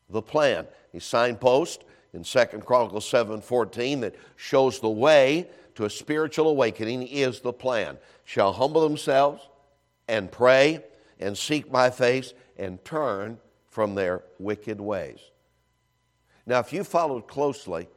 The 0.08 0.22
plan. 0.22 0.66
A 0.92 1.00
signpost 1.00 1.84
in 2.12 2.24
Second 2.24 2.66
Chronicles 2.66 3.08
7:14 3.08 4.00
that 4.00 4.14
shows 4.36 4.80
the 4.80 4.90
way 4.90 5.48
to 5.80 5.86
a 5.86 5.90
spiritual 5.90 6.46
awakening 6.50 7.06
is 7.06 7.40
the 7.40 7.54
plan. 7.54 7.96
Shall 8.26 8.52
humble 8.52 8.82
themselves 8.82 9.48
and 10.08 10.30
pray 10.30 10.84
and 11.18 11.38
seek 11.38 11.72
my 11.72 11.88
face 11.88 12.34
and 12.58 12.84
turn 12.84 13.38
from 13.70 13.94
their 13.94 14.22
wicked 14.38 14.78
ways. 14.78 15.20
Now, 16.44 16.58
if 16.58 16.70
you 16.74 16.84
followed 16.84 17.26
closely 17.26 17.88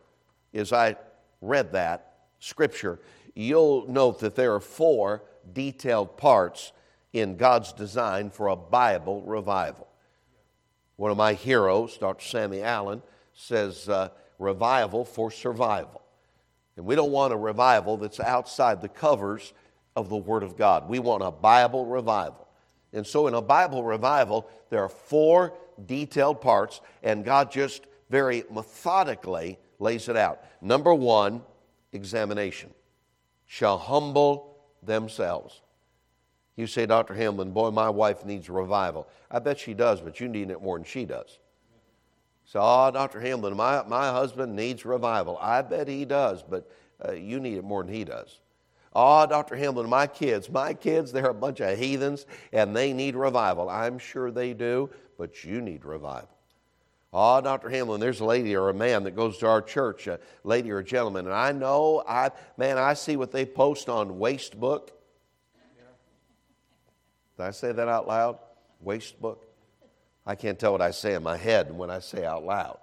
as 0.53 0.71
I 0.71 0.95
read 1.41 1.73
that 1.73 2.19
scripture, 2.39 3.01
you'll 3.35 3.85
note 3.91 4.19
that 4.19 4.35
there 4.35 4.53
are 4.53 4.61
four 4.61 5.23
detailed 5.51 6.15
parts 6.15 6.71
in 7.11 7.35
God's 7.35 7.73
design 7.73 8.29
for 8.29 8.47
a 8.47 8.55
Bible 8.55 9.23
revival. 9.23 9.89
One 10.95 11.11
of 11.11 11.17
my 11.17 11.33
heroes, 11.33 11.97
Dr. 11.97 12.25
Sammy 12.25 12.61
Allen, 12.61 13.01
says 13.33 13.89
uh, 13.89 14.07
revival 14.39 15.03
for 15.03 15.29
survival. 15.29 16.02
And 16.75 16.85
we 16.85 16.95
don't 16.95 17.11
want 17.11 17.33
a 17.33 17.37
revival 17.37 17.97
that's 17.97 18.19
outside 18.19 18.81
the 18.81 18.89
covers 18.89 19.53
of 19.95 20.09
the 20.09 20.17
Word 20.17 20.43
of 20.43 20.57
God. 20.57 20.89
We 20.89 20.99
want 20.99 21.23
a 21.23 21.31
Bible 21.31 21.85
revival. 21.85 22.47
And 22.93 23.05
so, 23.05 23.27
in 23.27 23.33
a 23.33 23.41
Bible 23.41 23.83
revival, 23.83 24.47
there 24.69 24.83
are 24.83 24.89
four 24.89 25.53
detailed 25.85 26.41
parts, 26.41 26.81
and 27.01 27.25
God 27.25 27.51
just 27.51 27.83
very 28.09 28.43
methodically 28.51 29.57
lays 29.79 30.09
it 30.09 30.15
out. 30.15 30.43
Number 30.61 30.93
one, 30.93 31.41
examination. 31.91 32.69
Shall 33.45 33.77
humble 33.77 34.57
themselves. 34.81 35.61
You 36.55 36.67
say, 36.67 36.85
Dr. 36.85 37.15
Hamlin, 37.15 37.51
boy, 37.51 37.71
my 37.71 37.89
wife 37.89 38.25
needs 38.25 38.49
revival. 38.49 39.07
I 39.31 39.39
bet 39.39 39.59
she 39.59 39.73
does, 39.73 40.01
but 40.01 40.19
you 40.19 40.27
need 40.27 40.51
it 40.51 40.61
more 40.61 40.77
than 40.77 40.85
she 40.85 41.05
does. 41.05 41.39
So, 42.45 42.59
oh, 42.61 42.91
Dr. 42.91 43.19
Hamlin, 43.19 43.55
my, 43.55 43.83
my 43.83 44.09
husband 44.09 44.55
needs 44.55 44.85
revival. 44.85 45.37
I 45.39 45.61
bet 45.61 45.87
he 45.87 46.05
does, 46.05 46.43
but 46.43 46.69
uh, 47.03 47.13
you 47.13 47.39
need 47.39 47.57
it 47.57 47.63
more 47.63 47.83
than 47.83 47.93
he 47.93 48.03
does. 48.03 48.39
Oh, 48.95 49.25
Dr. 49.25 49.55
Hamlin, 49.55 49.89
my 49.89 50.05
kids, 50.05 50.49
my 50.49 50.73
kids, 50.73 51.11
they're 51.11 51.29
a 51.29 51.33
bunch 51.33 51.61
of 51.61 51.77
heathens 51.77 52.27
and 52.51 52.75
they 52.75 52.93
need 52.93 53.15
revival. 53.15 53.69
I'm 53.69 53.97
sure 53.97 54.29
they 54.29 54.53
do, 54.53 54.89
but 55.17 55.43
you 55.43 55.61
need 55.61 55.83
revival. 55.83 56.29
Oh, 57.11 57.41
Dr. 57.41 57.69
Hamlin, 57.69 57.99
there's 57.99 58.19
a 58.19 58.25
lady 58.25 58.55
or 58.55 58.69
a 58.69 58.73
man 58.73 59.03
that 59.03 59.15
goes 59.15 59.37
to 59.39 59.47
our 59.47 59.61
church, 59.61 60.07
a 60.07 60.19
lady 60.43 60.71
or 60.71 60.79
a 60.79 60.83
gentleman, 60.83 61.25
and 61.25 61.33
I 61.33 61.51
know, 61.51 62.03
I 62.07 62.31
man, 62.57 62.79
I 62.79 62.95
see 62.95 63.17
what 63.17 63.31
they 63.31 63.45
post 63.45 63.87
on 63.87 64.19
Wastebook. 64.19 64.89
Did 67.37 67.45
I 67.45 67.51
say 67.51 67.71
that 67.71 67.87
out 67.87 68.07
loud? 68.07 68.39
Wastebook? 68.83 69.37
I 70.25 70.35
can't 70.35 70.57
tell 70.57 70.71
what 70.71 70.81
I 70.81 70.91
say 70.91 71.15
in 71.15 71.23
my 71.23 71.37
head 71.37 71.67
and 71.67 71.77
when 71.77 71.89
I 71.89 71.99
say 71.99 72.25
out 72.25 72.45
loud. 72.45 72.79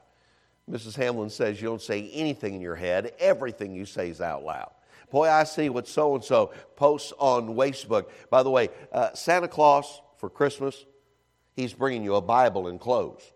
Mrs. 0.70 0.94
Hamlin 0.96 1.31
says 1.31 1.61
you 1.61 1.68
don't 1.68 1.83
say 1.83 2.11
anything 2.12 2.55
in 2.55 2.61
your 2.61 2.76
head, 2.76 3.12
everything 3.18 3.74
you 3.74 3.85
say 3.85 4.11
is 4.11 4.20
out 4.20 4.44
loud. 4.44 4.70
Boy, 5.11 5.29
I 5.29 5.44
see 5.44 5.68
what 5.68 5.88
so 5.88 6.14
and 6.14 6.22
so 6.22 6.53
posts 6.76 7.12
on 7.18 7.48
Facebook. 7.48 8.07
By 8.31 8.42
the 8.42 8.50
way, 8.50 8.68
uh, 8.92 9.12
Santa 9.14 9.48
Claus 9.48 10.00
for 10.18 10.31
Christmas, 10.31 10.85
he's 11.57 11.72
bringing 11.72 12.05
you 12.05 12.14
a 12.14 12.20
Bible 12.20 12.68
and 12.68 12.79
clothes 12.79 13.33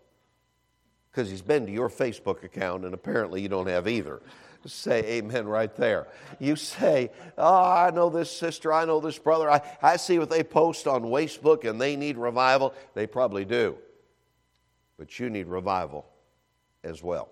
because 1.11 1.29
he's 1.29 1.41
been 1.41 1.65
to 1.65 1.71
your 1.71 1.89
Facebook 1.89 2.43
account 2.43 2.85
and 2.85 2.93
apparently 2.93 3.41
you 3.41 3.49
don't 3.49 3.67
have 3.67 3.87
either. 3.87 4.21
Say 4.67 5.17
amen 5.17 5.47
right 5.47 5.75
there. 5.75 6.07
You 6.39 6.55
say, 6.55 7.11
Oh, 7.37 7.63
I 7.63 7.91
know 7.91 8.09
this 8.09 8.35
sister, 8.35 8.73
I 8.73 8.85
know 8.85 8.99
this 8.99 9.19
brother, 9.19 9.51
I, 9.51 9.61
I 9.79 9.97
see 9.97 10.17
what 10.17 10.31
they 10.31 10.43
post 10.43 10.87
on 10.87 11.03
Facebook 11.03 11.69
and 11.69 11.79
they 11.79 11.95
need 11.95 12.17
revival. 12.17 12.73
They 12.95 13.05
probably 13.05 13.45
do 13.45 13.77
but 14.97 15.19
you 15.19 15.29
need 15.29 15.47
revival 15.47 16.05
as 16.83 17.03
well. 17.03 17.29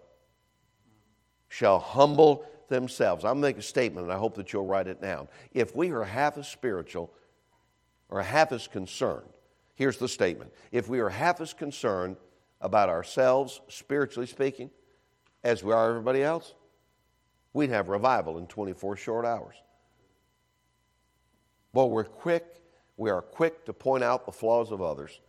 Shall 1.48 1.80
humble 1.80 2.46
themselves. 2.70 3.24
I'm 3.24 3.40
make 3.40 3.58
a 3.58 3.62
statement, 3.62 4.06
and 4.06 4.14
I 4.14 4.18
hope 4.18 4.36
that 4.36 4.52
you'll 4.52 4.66
write 4.66 4.88
it 4.88 5.02
down. 5.02 5.28
If 5.54 5.76
we 5.76 5.92
are 5.92 6.04
half 6.04 6.38
as 6.38 6.48
spiritual 6.48 7.14
or 8.10 8.22
half 8.22 8.52
as 8.52 8.68
concerned, 8.68 9.30
here's 9.76 9.98
the 9.98 10.08
statement. 10.08 10.52
If 10.72 10.90
we 10.90 11.00
are 11.00 11.10
half 11.10 11.40
as 11.42 11.54
concerned 11.54 12.18
about 12.62 12.90
ourselves, 12.90 13.62
spiritually 13.68 14.28
speaking, 14.28 14.70
as 15.44 15.64
we 15.64 15.74
are 15.74 15.90
everybody 15.90 16.24
else, 16.24 16.54
we'd 17.54 17.70
have 17.70 17.90
revival 17.90 18.38
in 18.38 18.48
24 18.48 18.96
short 18.96 19.26
hours. 19.26 19.56
Well, 21.74 21.90
we're 21.90 22.04
quick, 22.04 22.62
we 22.98 23.10
are 23.10 23.22
quick 23.22 23.66
to 23.66 23.74
point 23.74 24.04
out 24.04 24.26
the 24.26 24.32
flaws 24.32 24.72
of 24.72 24.82
others 24.82 25.20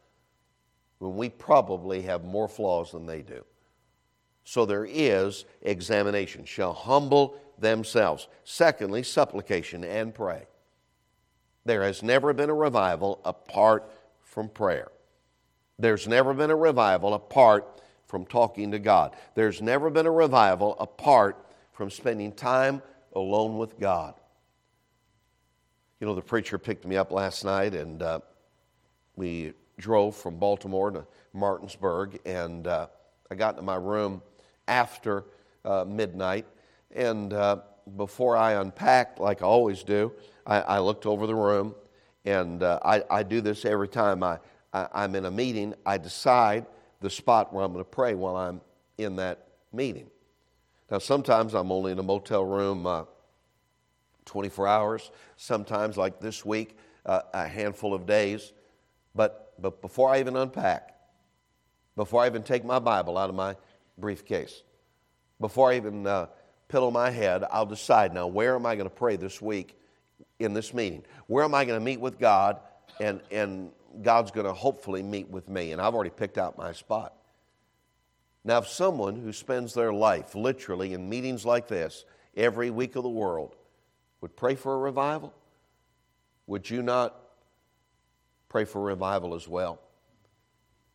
when 1.04 1.16
we 1.16 1.28
probably 1.28 2.02
have 2.02 2.24
more 2.24 2.48
flaws 2.48 2.92
than 2.92 3.04
they 3.04 3.20
do. 3.20 3.44
So 4.44 4.64
there 4.64 4.86
is 4.88 5.44
examination. 5.60 6.46
Shall 6.46 6.72
humble 6.72 7.36
themselves. 7.58 8.26
Secondly, 8.44 9.02
supplication 9.02 9.84
and 9.84 10.14
pray. 10.14 10.46
There 11.66 11.82
has 11.82 12.02
never 12.02 12.32
been 12.32 12.50
a 12.50 12.54
revival 12.54 13.20
apart 13.24 13.90
from 14.22 14.48
prayer. 14.48 14.88
There's 15.78 16.08
never 16.08 16.32
been 16.32 16.50
a 16.50 16.56
revival 16.56 17.12
apart 17.14 17.82
from 18.06 18.24
talking 18.24 18.70
to 18.72 18.78
God. 18.78 19.14
There's 19.34 19.60
never 19.60 19.90
been 19.90 20.06
a 20.06 20.10
revival 20.10 20.76
apart 20.78 21.36
from 21.72 21.90
spending 21.90 22.32
time 22.32 22.80
alone 23.14 23.58
with 23.58 23.78
God. 23.78 24.14
You 26.00 26.06
know, 26.06 26.14
the 26.14 26.22
preacher 26.22 26.58
picked 26.58 26.86
me 26.86 26.96
up 26.96 27.12
last 27.12 27.44
night 27.44 27.74
and 27.74 28.02
uh, 28.02 28.20
we 29.16 29.54
drove 29.78 30.16
from 30.16 30.38
Baltimore 30.38 30.90
to 30.90 31.06
Martinsburg, 31.32 32.18
and 32.24 32.66
uh, 32.66 32.86
I 33.30 33.34
got 33.34 33.54
into 33.54 33.62
my 33.62 33.76
room 33.76 34.22
after 34.68 35.24
uh, 35.64 35.84
midnight. 35.86 36.46
And 36.94 37.32
uh, 37.32 37.58
before 37.96 38.36
I 38.36 38.52
unpacked, 38.52 39.18
like 39.18 39.42
I 39.42 39.46
always 39.46 39.82
do, 39.82 40.12
I, 40.46 40.60
I 40.60 40.78
looked 40.78 41.06
over 41.06 41.26
the 41.26 41.34
room. 41.34 41.74
And 42.24 42.62
uh, 42.62 42.78
I, 42.84 43.02
I, 43.10 43.22
do 43.22 43.42
this 43.42 43.66
every 43.66 43.88
time 43.88 44.22
I, 44.22 44.38
I, 44.72 45.04
am 45.04 45.14
in 45.14 45.26
a 45.26 45.30
meeting. 45.30 45.74
I 45.84 45.98
decide 45.98 46.64
the 47.00 47.10
spot 47.10 47.52
where 47.52 47.62
I'm 47.62 47.72
going 47.72 47.84
to 47.84 47.90
pray 47.90 48.14
while 48.14 48.36
I'm 48.36 48.62
in 48.96 49.16
that 49.16 49.46
meeting. 49.74 50.06
Now, 50.90 50.98
sometimes 50.98 51.54
I'm 51.54 51.70
only 51.70 51.92
in 51.92 51.98
a 51.98 52.02
motel 52.02 52.44
room 52.44 52.86
uh, 52.86 53.04
24 54.24 54.66
hours, 54.66 55.10
sometimes, 55.36 55.98
like 55.98 56.18
this 56.18 56.46
week, 56.46 56.78
uh, 57.04 57.20
a 57.34 57.46
handful 57.46 57.92
of 57.92 58.06
days. 58.06 58.52
But, 59.14 59.43
but 59.60 59.80
before 59.80 60.10
I 60.10 60.20
even 60.20 60.36
unpack, 60.36 60.94
before 61.96 62.22
I 62.22 62.26
even 62.26 62.42
take 62.42 62.64
my 62.64 62.78
Bible 62.78 63.16
out 63.16 63.28
of 63.28 63.36
my 63.36 63.56
briefcase, 63.98 64.62
before 65.40 65.70
I 65.70 65.76
even 65.76 66.06
uh, 66.06 66.26
pillow 66.68 66.90
my 66.90 67.10
head, 67.10 67.44
I'll 67.50 67.66
decide 67.66 68.14
now 68.14 68.26
where 68.26 68.54
am 68.54 68.66
I 68.66 68.74
going 68.74 68.88
to 68.88 68.94
pray 68.94 69.16
this 69.16 69.40
week 69.40 69.78
in 70.38 70.54
this 70.54 70.74
meeting? 70.74 71.04
Where 71.26 71.44
am 71.44 71.54
I 71.54 71.64
going 71.64 71.78
to 71.78 71.84
meet 71.84 72.00
with 72.00 72.18
God 72.18 72.60
and, 73.00 73.20
and 73.30 73.70
God's 74.02 74.30
going 74.30 74.46
to 74.46 74.52
hopefully 74.52 75.02
meet 75.02 75.28
with 75.28 75.48
me? 75.48 75.72
And 75.72 75.80
I've 75.80 75.94
already 75.94 76.10
picked 76.10 76.38
out 76.38 76.58
my 76.58 76.72
spot. 76.72 77.14
Now, 78.44 78.58
if 78.58 78.68
someone 78.68 79.16
who 79.16 79.32
spends 79.32 79.72
their 79.72 79.92
life 79.92 80.34
literally 80.34 80.92
in 80.92 81.08
meetings 81.08 81.46
like 81.46 81.66
this 81.66 82.04
every 82.36 82.70
week 82.70 82.94
of 82.96 83.02
the 83.02 83.08
world 83.08 83.56
would 84.20 84.36
pray 84.36 84.54
for 84.54 84.74
a 84.74 84.78
revival, 84.78 85.32
would 86.46 86.68
you 86.68 86.82
not 86.82 87.16
pray 88.54 88.64
for 88.64 88.80
revival 88.80 89.34
as 89.34 89.48
well? 89.48 89.80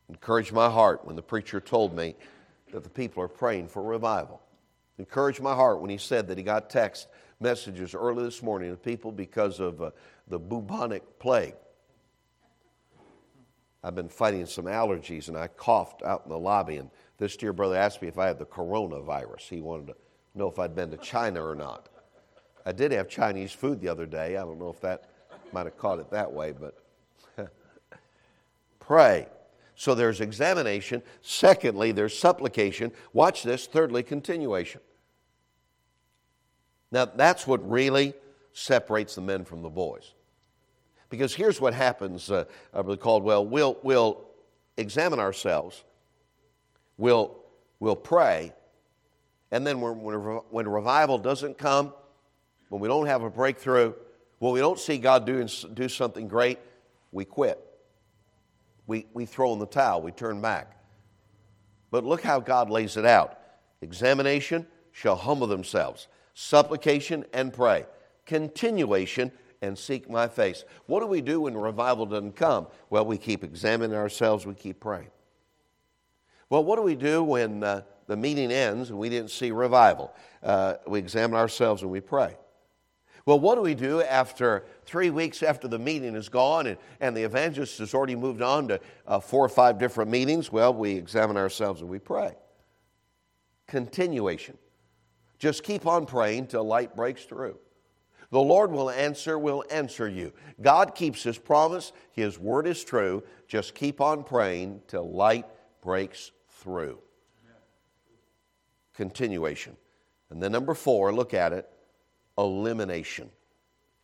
Encourage 0.08 0.54
my 0.54 0.70
heart 0.70 1.04
when 1.04 1.18
the 1.18 1.22
preacher 1.22 1.60
told 1.60 1.94
me 1.94 2.16
that 2.72 2.86
the 2.86 2.90
people 2.90 3.22
are 3.22 3.28
praying 3.28 3.68
for 3.68 3.84
revival. 3.84 4.42
Encourage 4.98 5.42
my 5.42 5.54
heart 5.54 5.82
when 5.82 5.90
he 5.90 5.98
said 5.98 6.26
that 6.26 6.38
he 6.38 6.44
got 6.46 6.70
text 6.70 7.10
messages 7.42 7.94
early 7.94 8.24
this 8.24 8.42
morning 8.42 8.72
of 8.72 8.82
people 8.82 9.12
because 9.12 9.60
of 9.60 9.82
uh, 9.82 9.92
the 10.30 10.40
bubonic 10.40 11.20
plague. 11.20 11.54
I've 13.84 13.94
been 13.94 14.08
fighting 14.08 14.46
some 14.46 14.64
allergies 14.64 15.28
and 15.28 15.36
I 15.36 15.48
coughed 15.48 16.02
out 16.02 16.22
in 16.24 16.30
the 16.30 16.40
lobby. 16.40 16.78
And 16.78 16.90
this 17.18 17.36
dear 17.36 17.52
brother 17.52 17.76
asked 17.76 18.02
me 18.02 18.08
if 18.08 18.18
I 18.18 18.28
had 18.28 18.40
the 18.40 18.46
coronavirus. 18.46 19.42
He 19.50 19.60
wanted 19.60 19.88
to 19.88 19.96
know 20.34 20.48
if 20.48 20.60
I'd 20.60 20.76
been 20.76 20.92
to 20.92 20.98
China 20.98 21.46
or 21.46 21.56
not. 21.56 21.90
I 22.66 22.72
did 22.72 22.94
have 22.94 23.10
Chinese 23.10 23.52
food 23.52 23.82
the 23.82 23.90
other 23.90 24.06
day. 24.06 24.38
I 24.38 24.44
don't 24.44 24.60
know 24.60 24.70
if 24.70 24.80
that 24.80 25.10
might 25.52 25.66
have 25.66 25.78
caught 25.78 26.00
it 26.00 26.10
that 26.12 26.32
way, 26.32 26.54
but 26.54 26.86
pray. 28.90 29.28
So 29.76 29.94
there's 29.94 30.20
examination. 30.20 31.04
Secondly, 31.22 31.92
there's 31.92 32.18
supplication. 32.18 32.92
Watch 33.14 33.44
this. 33.44 33.68
Thirdly, 33.68 34.02
continuation. 34.02 34.82
Now, 36.92 37.06
that's 37.06 37.46
what 37.46 37.70
really 37.70 38.16
separates 38.52 39.14
the 39.14 39.22
men 39.22 39.46
from 39.46 39.62
the 39.62 39.70
boys. 39.70 40.16
Because 41.12 41.36
here's 41.36 41.62
what 41.62 41.76
happens, 41.76 42.32
uh, 42.32 42.46
I 42.74 42.82
Brother 42.82 42.98
Caldwell. 42.98 43.46
We'll, 43.46 43.78
we'll 43.84 44.22
examine 44.76 45.20
ourselves, 45.20 45.84
we'll, 46.98 47.38
we'll 47.80 47.96
pray, 47.96 48.54
and 49.52 49.68
then 49.68 49.82
when, 49.82 49.98
when 49.98 50.68
revival 50.68 51.20
doesn't 51.20 51.60
come, 51.60 51.94
when 52.70 52.82
we 52.82 52.88
don't 52.88 53.06
have 53.06 53.22
a 53.22 53.30
breakthrough, 53.30 53.94
when 54.40 54.52
we 54.52 54.60
don't 54.60 54.80
see 54.80 54.98
God 54.98 55.28
do, 55.28 55.48
do 55.74 55.88
something 55.90 56.28
great, 56.28 56.58
we 57.12 57.24
quit. 57.24 57.69
We, 58.90 59.06
we 59.14 59.28
throw 59.28 59.54
in 59.54 59.60
the 59.60 59.68
towel, 59.68 60.02
we 60.02 60.12
turn 60.12 60.42
back. 60.42 60.76
But 61.92 62.04
look 62.04 62.24
how 62.24 62.40
God 62.40 62.72
lays 62.72 62.98
it 62.98 63.06
out 63.06 63.38
examination 63.82 64.66
shall 64.92 65.16
humble 65.16 65.48
themselves 65.48 66.08
supplication 66.34 67.24
and 67.32 67.54
pray, 67.54 67.86
continuation 68.26 69.32
and 69.62 69.78
seek 69.78 70.10
my 70.10 70.28
face. 70.28 70.64
What 70.88 71.02
do 71.02 71.06
we 71.06 71.22
do 71.22 71.42
when 71.42 71.56
revival 71.56 72.08
doesn't 72.08 72.36
come? 72.36 72.66
Well, 72.90 73.06
we 73.06 73.18
keep 73.18 73.44
examining 73.44 73.96
ourselves, 73.96 74.46
we 74.46 74.56
keep 74.56 74.80
praying. 74.80 75.12
Well, 76.50 76.64
what 76.64 76.78
do 76.78 76.82
we 76.82 76.96
do 76.96 77.24
when 77.24 77.64
uh, 77.64 77.82
the 78.08 78.18
meeting 78.18 78.52
ends 78.52 78.90
and 78.90 78.98
we 78.98 79.10
didn't 79.10 79.30
see 79.30 79.52
revival? 79.52 80.12
Uh, 80.42 80.76
we 80.88 80.98
examine 80.98 81.38
ourselves 81.38 81.84
and 81.84 81.92
we 81.92 82.00
pray. 82.00 82.36
Well, 83.26 83.40
what 83.40 83.56
do 83.56 83.62
we 83.62 83.76
do 83.76 84.02
after 84.02 84.66
three 84.86 85.10
weeks 85.10 85.44
after 85.44 85.68
the 85.68 85.80
meeting 85.80 86.16
is 86.16 86.30
gone 86.30 86.68
and, 86.68 86.78
and 87.00 87.16
the 87.16 87.24
evangelist 87.24 87.78
has 87.80 87.94
already 87.94 88.16
moved 88.16 88.42
on 88.42 88.68
to 88.70 88.80
uh, 89.08 89.20
four 89.20 89.44
or 89.46 89.50
five 89.50 89.78
different 89.78 90.10
meetings? 90.10 90.52
Well, 90.52 90.74
we 90.74 90.92
examine 90.92 91.38
ourselves 91.38 91.82
and 91.82 91.90
we 91.90 92.00
pray. 92.00 92.36
Continuation. 93.68 94.58
Just 95.38 95.64
keep 95.64 95.86
on 95.86 96.06
praying 96.06 96.48
till 96.48 96.64
light 96.64 96.96
breaks 96.96 97.26
through. 97.26 97.58
The 98.32 98.40
Lord 98.40 98.72
will 98.72 98.90
answer, 98.90 99.40
will 99.40 99.64
answer 99.72 100.08
you. 100.08 100.34
God 100.62 100.94
keeps 100.94 101.24
His 101.24 101.38
promise, 101.38 101.92
His 102.12 102.38
word 102.38 102.68
is 102.68 102.84
true. 102.84 103.24
Just 103.48 103.74
keep 103.74 104.02
on 104.02 104.24
praying 104.24 104.82
till 104.88 105.12
light 105.12 105.46
breaks 105.82 106.32
through. 106.50 107.00
Continuation. 108.94 109.76
And 110.30 110.44
then, 110.44 110.52
number 110.52 110.76
four, 110.76 111.12
look 111.12 111.34
at 111.34 111.54
it 111.54 111.68
elimination 112.40 113.30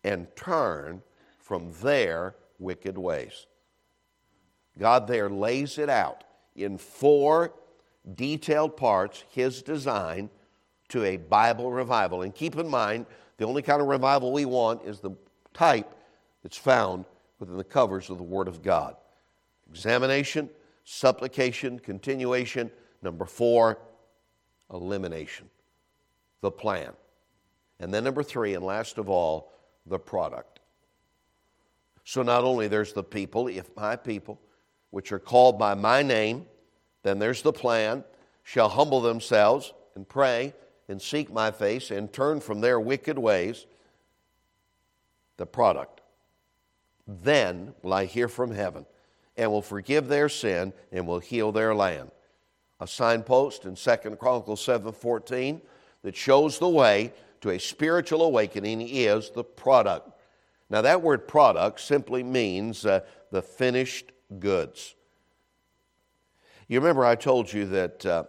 and 0.03 0.27
turn 0.35 1.01
from 1.39 1.71
their 1.81 2.35
wicked 2.59 2.97
ways. 2.97 3.47
God 4.77 5.07
there 5.07 5.29
lays 5.29 5.77
it 5.77 5.89
out 5.89 6.23
in 6.55 6.77
four 6.77 7.53
detailed 8.15 8.77
parts, 8.77 9.23
His 9.29 9.61
design 9.61 10.29
to 10.89 11.03
a 11.03 11.17
Bible 11.17 11.71
revival. 11.71 12.21
And 12.21 12.35
keep 12.35 12.55
in 12.57 12.67
mind, 12.67 13.05
the 13.37 13.45
only 13.45 13.61
kind 13.61 13.81
of 13.81 13.87
revival 13.87 14.31
we 14.31 14.45
want 14.45 14.83
is 14.85 14.99
the 14.99 15.11
type 15.53 15.91
that's 16.43 16.57
found 16.57 17.05
within 17.39 17.57
the 17.57 17.63
covers 17.63 18.09
of 18.09 18.17
the 18.17 18.23
Word 18.23 18.47
of 18.47 18.61
God. 18.61 18.95
Examination, 19.69 20.49
supplication, 20.83 21.79
continuation. 21.79 22.69
Number 23.01 23.25
four, 23.25 23.79
elimination, 24.71 25.49
the 26.41 26.51
plan. 26.51 26.91
And 27.79 27.93
then 27.93 28.03
number 28.03 28.23
three, 28.23 28.53
and 28.53 28.63
last 28.63 28.97
of 28.97 29.09
all, 29.09 29.51
the 29.85 29.99
product. 29.99 30.59
So 32.03 32.21
not 32.21 32.43
only 32.43 32.67
there's 32.67 32.93
the 32.93 33.03
people, 33.03 33.47
if 33.47 33.75
my 33.75 33.95
people, 33.95 34.39
which 34.91 35.11
are 35.11 35.19
called 35.19 35.59
by 35.59 35.73
my 35.73 36.01
name, 36.01 36.45
then 37.03 37.19
there's 37.19 37.41
the 37.41 37.53
plan, 37.53 38.03
shall 38.43 38.69
humble 38.69 39.01
themselves 39.01 39.73
and 39.95 40.07
pray 40.07 40.53
and 40.87 41.01
seek 41.01 41.31
my 41.31 41.51
face 41.51 41.91
and 41.91 42.13
turn 42.13 42.39
from 42.39 42.61
their 42.61 42.79
wicked 42.79 43.17
ways, 43.17 43.65
the 45.37 45.45
product. 45.45 46.01
Then 47.07 47.73
will 47.81 47.93
I 47.93 48.05
hear 48.05 48.27
from 48.27 48.51
heaven 48.51 48.85
and 49.35 49.51
will 49.51 49.61
forgive 49.61 50.07
their 50.07 50.29
sin 50.29 50.73
and 50.91 51.05
will 51.05 51.19
heal 51.19 51.51
their 51.51 51.75
land. 51.75 52.11
A 52.79 52.87
signpost 52.87 53.65
in 53.65 53.75
2 53.75 54.17
Chronicles 54.17 54.61
7:14 54.61 55.61
that 56.03 56.15
shows 56.15 56.59
the 56.59 56.69
way 56.69 57.13
to 57.41 57.51
a 57.51 57.59
spiritual 57.59 58.23
awakening 58.23 58.81
is 58.81 59.29
the 59.29 59.43
product. 59.43 60.09
Now 60.69 60.81
that 60.81 61.01
word 61.01 61.27
product 61.27 61.79
simply 61.79 62.23
means 62.23 62.85
uh, 62.85 63.01
the 63.31 63.41
finished 63.41 64.11
goods. 64.39 64.95
You 66.67 66.79
remember 66.79 67.05
I 67.05 67.15
told 67.15 67.51
you 67.51 67.65
that 67.65 68.05
uh, 68.05 68.23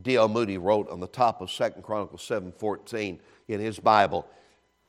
D.L. 0.00 0.28
Moody 0.28 0.58
wrote 0.58 0.88
on 0.88 1.00
the 1.00 1.06
top 1.06 1.40
of 1.40 1.50
2 1.50 1.70
Chronicles 1.82 2.22
7:14 2.22 3.18
in 3.48 3.60
his 3.60 3.78
Bible. 3.78 4.26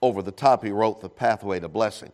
Over 0.02 0.22
the 0.22 0.32
top, 0.32 0.64
he 0.64 0.72
wrote 0.72 1.02
the 1.02 1.10
pathway 1.10 1.60
to 1.60 1.70
blessing. 1.70 2.12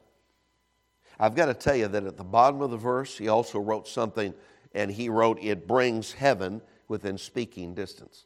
I've 1.19 1.35
got 1.35 1.47
to 1.47 1.53
tell 1.53 1.75
you 1.75 1.87
that 1.87 2.05
at 2.05 2.17
the 2.17 2.23
bottom 2.23 2.61
of 2.61 2.71
the 2.71 2.77
verse, 2.77 3.17
he 3.17 3.27
also 3.27 3.59
wrote 3.59 3.87
something, 3.87 4.33
and 4.73 4.89
he 4.89 5.09
wrote, 5.09 5.37
It 5.41 5.67
brings 5.67 6.13
heaven 6.13 6.61
within 6.87 7.17
speaking 7.17 7.73
distance. 7.73 8.25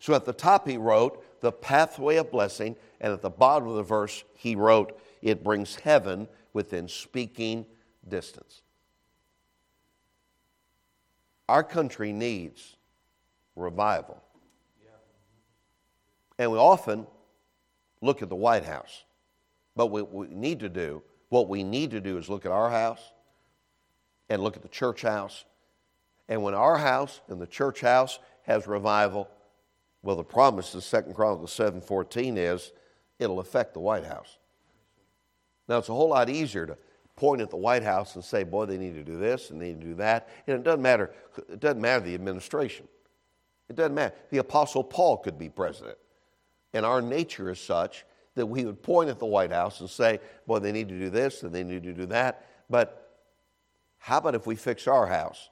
So 0.00 0.14
at 0.14 0.24
the 0.24 0.32
top, 0.32 0.66
he 0.66 0.78
wrote, 0.78 1.24
The 1.40 1.52
pathway 1.52 2.16
of 2.16 2.30
blessing, 2.30 2.74
and 3.00 3.12
at 3.12 3.22
the 3.22 3.30
bottom 3.30 3.68
of 3.68 3.76
the 3.76 3.82
verse, 3.82 4.24
he 4.34 4.56
wrote, 4.56 4.98
It 5.22 5.44
brings 5.44 5.76
heaven 5.76 6.26
within 6.52 6.88
speaking 6.88 7.66
distance. 8.08 8.62
Our 11.48 11.62
country 11.62 12.12
needs 12.12 12.76
revival. 13.54 14.22
And 16.38 16.50
we 16.50 16.56
often 16.56 17.06
look 18.00 18.22
at 18.22 18.30
the 18.30 18.36
White 18.36 18.64
House. 18.64 19.04
But 19.76 19.86
what 19.86 20.12
we 20.12 20.28
need 20.28 20.60
to 20.60 20.70
do, 20.70 21.02
what 21.28 21.48
we 21.48 21.62
need 21.62 21.90
to 21.90 22.00
do 22.00 22.16
is 22.16 22.30
look 22.30 22.46
at 22.46 22.52
our 22.52 22.70
house 22.70 23.02
and 24.30 24.42
look 24.42 24.56
at 24.56 24.62
the 24.62 24.68
church 24.68 25.02
house. 25.02 25.44
And 26.28 26.42
when 26.42 26.54
our 26.54 26.78
house 26.78 27.20
and 27.28 27.40
the 27.40 27.46
church 27.46 27.82
house 27.82 28.18
has 28.44 28.66
revival, 28.66 29.28
well, 30.02 30.16
the 30.16 30.24
promise 30.24 30.74
in 30.74 30.80
Second 30.80 31.14
Chronicles 31.14 31.54
7.14 31.56 32.36
is 32.36 32.72
it'll 33.18 33.40
affect 33.40 33.74
the 33.74 33.80
White 33.80 34.04
House. 34.04 34.38
Now, 35.68 35.78
it's 35.78 35.88
a 35.88 35.94
whole 35.94 36.08
lot 36.08 36.28
easier 36.30 36.66
to 36.66 36.78
point 37.16 37.42
at 37.42 37.50
the 37.50 37.56
White 37.56 37.82
House 37.82 38.14
and 38.14 38.24
say, 38.24 38.44
boy, 38.44 38.64
they 38.64 38.78
need 38.78 38.94
to 38.94 39.04
do 39.04 39.18
this 39.18 39.50
and 39.50 39.60
they 39.60 39.68
need 39.68 39.80
to 39.82 39.86
do 39.88 39.94
that. 39.96 40.28
And 40.46 40.56
it 40.56 40.62
doesn't 40.64 40.82
matter, 40.82 41.12
it 41.48 41.60
doesn't 41.60 41.80
matter 41.80 42.04
the 42.04 42.14
administration. 42.14 42.88
It 43.68 43.76
doesn't 43.76 43.94
matter. 43.94 44.14
The 44.30 44.38
Apostle 44.38 44.82
Paul 44.82 45.18
could 45.18 45.38
be 45.38 45.48
president. 45.48 45.98
And 46.72 46.86
our 46.86 47.02
nature 47.02 47.50
is 47.50 47.60
such 47.60 48.04
that 48.36 48.46
we 48.46 48.64
would 48.64 48.82
point 48.82 49.10
at 49.10 49.18
the 49.18 49.26
White 49.26 49.52
House 49.52 49.80
and 49.80 49.90
say, 49.90 50.18
boy, 50.46 50.60
they 50.60 50.72
need 50.72 50.88
to 50.88 50.98
do 50.98 51.10
this 51.10 51.42
and 51.42 51.54
they 51.54 51.62
need 51.62 51.82
to 51.82 51.92
do 51.92 52.06
that. 52.06 52.46
But 52.70 53.18
how 53.98 54.18
about 54.18 54.34
if 54.34 54.46
we 54.46 54.56
fix 54.56 54.88
our 54.88 55.06
house, 55.06 55.50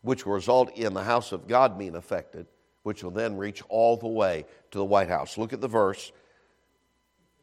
which 0.00 0.26
will 0.26 0.34
result 0.34 0.76
in 0.76 0.94
the 0.94 1.04
house 1.04 1.30
of 1.30 1.46
God 1.46 1.78
being 1.78 1.94
affected, 1.94 2.46
which 2.82 3.02
will 3.02 3.10
then 3.10 3.36
reach 3.36 3.62
all 3.68 3.96
the 3.96 4.08
way 4.08 4.44
to 4.70 4.78
the 4.78 4.84
White 4.84 5.08
House? 5.08 5.38
Look 5.38 5.52
at 5.52 5.60
the 5.60 5.68
verse. 5.68 6.12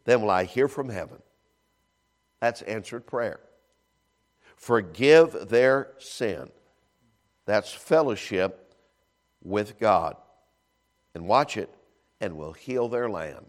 Then 0.06 0.22
will 0.22 0.32
I 0.32 0.44
hear 0.44 0.68
from 0.68 0.90
heaven 0.90 1.22
that's 2.40 2.62
answered 2.64 3.06
prayer. 3.06 3.40
Forgive 4.56 5.50
their 5.50 5.92
sin. 6.00 6.50
That's 7.46 7.72
fellowship 7.72 8.74
with 9.44 9.80
God. 9.80 10.16
And 11.16 11.28
watch 11.28 11.58
it, 11.58 11.74
and 12.22 12.38
will 12.38 12.54
heal 12.54 12.88
their 12.88 13.10
land. 13.10 13.48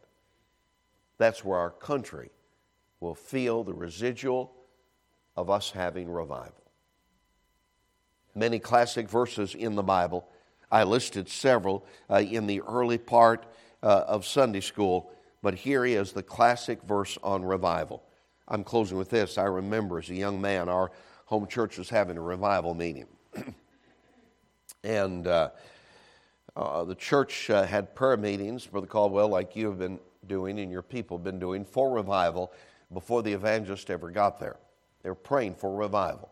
That's 1.18 1.44
where 1.44 1.58
our 1.58 1.70
country 1.70 2.30
will 3.00 3.14
feel 3.14 3.64
the 3.64 3.74
residual 3.74 4.52
of 5.36 5.50
us 5.50 5.70
having 5.70 6.10
revival. 6.10 6.54
Many 8.34 8.58
classic 8.58 9.08
verses 9.08 9.54
in 9.54 9.74
the 9.74 9.82
Bible. 9.82 10.26
I 10.70 10.84
listed 10.84 11.28
several 11.28 11.84
uh, 12.08 12.16
in 12.16 12.46
the 12.46 12.60
early 12.62 12.98
part 12.98 13.44
uh, 13.82 14.04
of 14.06 14.26
Sunday 14.26 14.60
school, 14.60 15.10
but 15.42 15.54
here 15.54 15.84
is 15.84 16.12
the 16.12 16.22
classic 16.22 16.82
verse 16.82 17.18
on 17.22 17.44
revival. 17.44 18.02
I'm 18.46 18.64
closing 18.64 18.98
with 18.98 19.10
this. 19.10 19.38
I 19.38 19.44
remember 19.44 19.98
as 19.98 20.10
a 20.10 20.14
young 20.14 20.40
man, 20.40 20.68
our 20.68 20.90
home 21.26 21.46
church 21.46 21.78
was 21.78 21.88
having 21.88 22.16
a 22.16 22.20
revival 22.20 22.74
meeting. 22.74 23.06
and 24.84 25.26
uh, 25.26 25.50
uh, 26.56 26.84
the 26.84 26.96
church 26.96 27.48
uh, 27.50 27.64
had 27.64 27.94
prayer 27.94 28.16
meetings, 28.16 28.66
Brother 28.66 28.88
Caldwell, 28.88 29.28
like 29.28 29.54
you 29.54 29.66
have 29.66 29.78
been 29.78 30.00
doing 30.26 30.58
and 30.58 30.70
your 30.70 30.82
people 30.82 31.16
have 31.16 31.24
been 31.24 31.38
doing 31.38 31.64
for 31.64 31.92
revival 31.92 32.52
before 32.92 33.22
the 33.22 33.32
evangelist 33.32 33.88
ever 33.88 34.10
got 34.10 34.40
there. 34.40 34.56
They 35.02 35.08
were 35.08 35.14
praying 35.14 35.54
for 35.54 35.74
revival. 35.74 36.30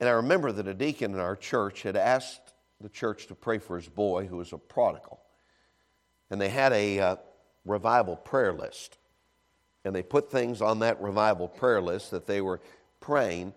And 0.00 0.08
I 0.08 0.12
remember 0.12 0.50
that 0.52 0.66
a 0.66 0.74
deacon 0.74 1.12
in 1.12 1.20
our 1.20 1.36
church 1.36 1.82
had 1.82 1.96
asked 1.96 2.53
the 2.84 2.90
church 2.90 3.26
to 3.28 3.34
pray 3.34 3.56
for 3.56 3.76
his 3.76 3.88
boy 3.88 4.26
who 4.26 4.36
was 4.36 4.52
a 4.52 4.58
prodigal. 4.58 5.18
And 6.30 6.38
they 6.38 6.50
had 6.50 6.70
a 6.74 7.00
uh, 7.00 7.16
revival 7.64 8.14
prayer 8.14 8.52
list 8.52 8.98
and 9.86 9.94
they 9.94 10.02
put 10.02 10.30
things 10.30 10.60
on 10.60 10.80
that 10.80 11.00
revival 11.00 11.48
prayer 11.48 11.80
list 11.80 12.10
that 12.10 12.26
they 12.26 12.42
were 12.42 12.60
praying 13.00 13.54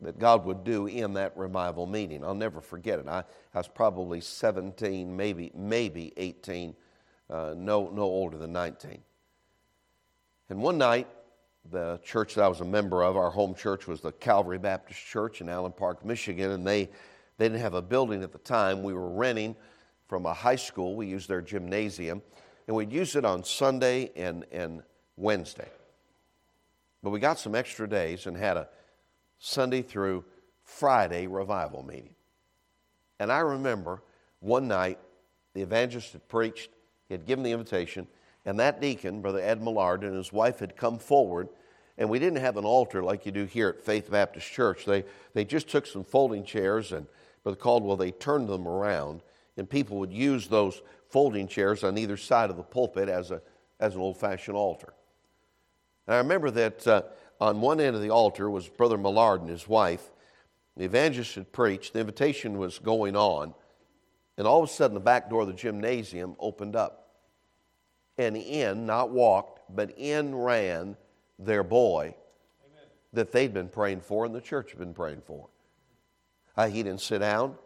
that 0.00 0.18
God 0.18 0.44
would 0.44 0.64
do 0.64 0.86
in 0.86 1.14
that 1.14 1.36
revival 1.36 1.86
meeting. 1.86 2.24
I'll 2.24 2.34
never 2.34 2.60
forget 2.60 2.98
it. 2.98 3.06
I, 3.06 3.24
I 3.54 3.58
was 3.58 3.68
probably 3.68 4.20
17, 4.20 5.16
maybe, 5.16 5.52
maybe 5.54 6.12
18, 6.16 6.74
uh, 7.30 7.54
no, 7.56 7.88
no 7.90 8.02
older 8.02 8.36
than 8.36 8.52
19. 8.52 8.98
And 10.50 10.60
one 10.60 10.78
night, 10.78 11.06
the 11.70 12.00
church 12.04 12.34
that 12.34 12.42
I 12.42 12.48
was 12.48 12.60
a 12.60 12.64
member 12.64 13.04
of, 13.04 13.16
our 13.16 13.30
home 13.30 13.54
church 13.54 13.86
was 13.86 14.00
the 14.00 14.12
Calvary 14.12 14.58
Baptist 14.58 15.00
Church 15.00 15.40
in 15.40 15.48
Allen 15.48 15.72
Park, 15.72 16.04
Michigan, 16.04 16.50
and 16.50 16.66
they, 16.66 16.90
they 17.38 17.46
didn't 17.46 17.60
have 17.60 17.74
a 17.74 17.82
building 17.82 18.22
at 18.22 18.32
the 18.32 18.38
time. 18.38 18.82
We 18.82 18.94
were 18.94 19.10
renting 19.10 19.56
from 20.06 20.26
a 20.26 20.34
high 20.34 20.56
school. 20.56 20.96
We 20.96 21.06
used 21.06 21.28
their 21.28 21.42
gymnasium, 21.42 22.22
and 22.66 22.76
we'd 22.76 22.92
use 22.92 23.16
it 23.16 23.24
on 23.24 23.44
Sunday 23.44 24.10
and, 24.16 24.44
and 24.52 24.82
Wednesday. 25.16 25.68
But 27.02 27.10
we 27.10 27.20
got 27.20 27.38
some 27.38 27.54
extra 27.54 27.88
days 27.88 28.26
and 28.26 28.36
had 28.36 28.56
a 28.56 28.68
Sunday 29.38 29.82
through 29.82 30.24
Friday 30.62 31.26
revival 31.26 31.82
meeting. 31.82 32.14
And 33.18 33.30
I 33.30 33.40
remember 33.40 34.02
one 34.40 34.68
night 34.68 34.98
the 35.52 35.62
evangelist 35.62 36.12
had 36.12 36.26
preached, 36.28 36.70
he 37.08 37.14
had 37.14 37.26
given 37.26 37.44
the 37.44 37.52
invitation, 37.52 38.06
and 38.44 38.58
that 38.58 38.80
deacon, 38.80 39.20
Brother 39.20 39.40
Ed 39.40 39.62
Millard, 39.62 40.02
and 40.02 40.16
his 40.16 40.32
wife 40.32 40.58
had 40.58 40.76
come 40.76 40.98
forward, 40.98 41.48
and 41.96 42.08
we 42.08 42.18
didn't 42.18 42.40
have 42.40 42.56
an 42.56 42.64
altar 42.64 43.02
like 43.02 43.24
you 43.24 43.32
do 43.32 43.44
here 43.44 43.68
at 43.68 43.84
Faith 43.84 44.10
Baptist 44.10 44.50
Church. 44.50 44.84
They, 44.84 45.04
they 45.32 45.44
just 45.44 45.68
took 45.68 45.86
some 45.86 46.04
folding 46.04 46.44
chairs, 46.44 46.92
and 46.92 47.06
Brother 47.42 47.56
Caldwell, 47.56 47.96
they 47.96 48.10
turned 48.10 48.48
them 48.48 48.66
around, 48.66 49.22
and 49.56 49.68
people 49.68 49.98
would 49.98 50.12
use 50.12 50.48
those 50.48 50.82
folding 51.08 51.46
chairs 51.46 51.84
on 51.84 51.96
either 51.96 52.16
side 52.16 52.50
of 52.50 52.56
the 52.56 52.62
pulpit 52.62 53.08
as, 53.08 53.30
a, 53.30 53.40
as 53.78 53.94
an 53.94 54.00
old 54.00 54.18
fashioned 54.18 54.56
altar. 54.56 54.94
And 56.06 56.14
I 56.14 56.18
remember 56.18 56.50
that 56.50 56.86
uh, 56.86 57.02
on 57.40 57.60
one 57.60 57.80
end 57.80 57.94
of 57.94 58.02
the 58.02 58.10
altar 58.10 58.50
was 58.50 58.68
Brother 58.68 58.98
Millard 58.98 59.40
and 59.40 59.50
his 59.50 59.68
wife. 59.68 60.10
The 60.76 60.84
evangelist 60.84 61.36
had 61.36 61.52
preached, 61.52 61.92
the 61.92 62.00
invitation 62.00 62.58
was 62.58 62.80
going 62.80 63.14
on, 63.14 63.54
and 64.36 64.46
all 64.46 64.64
of 64.64 64.68
a 64.68 64.72
sudden 64.72 64.94
the 64.94 65.00
back 65.00 65.30
door 65.30 65.42
of 65.42 65.46
the 65.46 65.52
gymnasium 65.52 66.34
opened 66.40 66.74
up. 66.74 67.02
And 68.18 68.36
in, 68.36 68.86
not 68.86 69.10
walked, 69.10 69.60
but 69.74 69.96
in 69.96 70.34
ran 70.34 70.96
their 71.38 71.62
boy 71.62 72.14
Amen. 72.66 72.86
that 73.12 73.32
they'd 73.32 73.52
been 73.52 73.68
praying 73.68 74.00
for 74.00 74.24
and 74.24 74.34
the 74.34 74.40
church 74.40 74.70
had 74.70 74.78
been 74.78 74.94
praying 74.94 75.22
for. 75.26 75.48
Uh, 76.56 76.68
he 76.68 76.82
didn't 76.82 77.00
sit 77.00 77.18
down, 77.18 77.56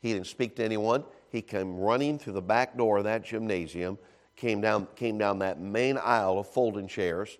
he 0.00 0.12
didn't 0.12 0.26
speak 0.26 0.56
to 0.56 0.64
anyone. 0.64 1.04
He 1.30 1.42
came 1.42 1.78
running 1.78 2.18
through 2.18 2.32
the 2.32 2.42
back 2.42 2.76
door 2.76 2.98
of 2.98 3.04
that 3.04 3.24
gymnasium, 3.24 3.98
came 4.34 4.60
down, 4.60 4.88
came 4.96 5.16
down 5.16 5.38
that 5.40 5.60
main 5.60 5.96
aisle 5.96 6.38
of 6.38 6.48
folding 6.48 6.88
chairs 6.88 7.38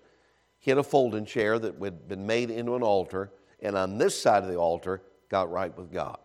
hit 0.61 0.77
a 0.77 0.83
folding 0.83 1.25
chair 1.25 1.59
that 1.59 1.81
had 1.81 2.07
been 2.07 2.25
made 2.25 2.51
into 2.51 2.75
an 2.75 2.83
altar, 2.83 3.31
and 3.61 3.75
on 3.75 3.97
this 3.97 4.19
side 4.19 4.43
of 4.43 4.49
the 4.49 4.55
altar, 4.55 5.01
got 5.27 5.51
right 5.51 5.75
with 5.75 5.91
God. 5.91 6.19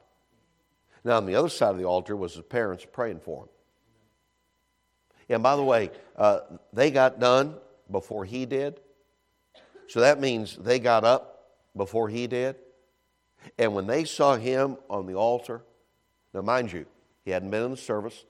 Now, 1.04 1.16
on 1.16 1.26
the 1.26 1.34
other 1.34 1.48
side 1.48 1.70
of 1.70 1.78
the 1.78 1.86
altar 1.86 2.14
was 2.14 2.34
his 2.34 2.44
parents 2.44 2.86
praying 2.90 3.20
for 3.20 3.44
him. 3.44 3.48
And 5.30 5.42
by 5.42 5.56
the 5.56 5.64
way, 5.64 5.90
uh, 6.16 6.40
they 6.72 6.90
got 6.90 7.18
done 7.18 7.54
before 7.90 8.24
he 8.24 8.44
did. 8.44 8.80
So 9.88 10.00
that 10.00 10.20
means 10.20 10.56
they 10.56 10.78
got 10.78 11.04
up 11.04 11.50
before 11.76 12.08
he 12.08 12.26
did. 12.26 12.56
And 13.58 13.74
when 13.74 13.86
they 13.86 14.04
saw 14.04 14.36
him 14.36 14.76
on 14.90 15.06
the 15.06 15.14
altar, 15.14 15.62
now 16.34 16.42
mind 16.42 16.72
you, 16.72 16.86
he 17.24 17.30
hadn't 17.30 17.50
been 17.50 17.62
in 17.62 17.70
the 17.70 17.76
service, 17.76 18.24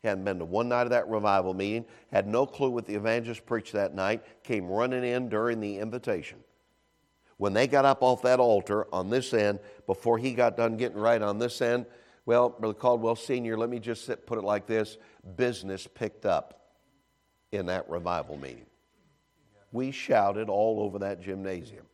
he 0.00 0.08
hadn't 0.08 0.24
been 0.24 0.38
to 0.38 0.44
one 0.44 0.68
night 0.68 0.82
of 0.82 0.90
that 0.90 1.08
revival 1.08 1.54
meeting, 1.54 1.84
had 2.12 2.26
no 2.26 2.46
clue 2.46 2.70
what 2.70 2.86
the 2.86 2.94
evangelist 2.94 3.44
preached 3.46 3.72
that 3.72 3.94
night, 3.94 4.24
came 4.44 4.68
running 4.68 5.04
in 5.04 5.28
during 5.28 5.60
the 5.60 5.78
invitation. 5.78 6.38
When 7.36 7.52
they 7.52 7.66
got 7.66 7.84
up 7.84 8.02
off 8.02 8.22
that 8.22 8.40
altar 8.40 8.86
on 8.92 9.10
this 9.10 9.32
end, 9.32 9.60
before 9.86 10.18
he 10.18 10.32
got 10.32 10.56
done 10.56 10.76
getting 10.76 10.98
right 10.98 11.20
on 11.20 11.38
this 11.38 11.60
end, 11.60 11.86
well, 12.26 12.50
Brother 12.50 12.74
Caldwell 12.74 13.16
Sr., 13.16 13.56
let 13.56 13.70
me 13.70 13.78
just 13.78 14.10
put 14.26 14.38
it 14.38 14.44
like 14.44 14.66
this 14.66 14.98
business 15.36 15.86
picked 15.86 16.26
up 16.26 16.72
in 17.52 17.66
that 17.66 17.88
revival 17.88 18.36
meeting. 18.36 18.66
We 19.72 19.90
shouted 19.90 20.48
all 20.48 20.80
over 20.80 20.98
that 21.00 21.22
gymnasium. 21.22 21.84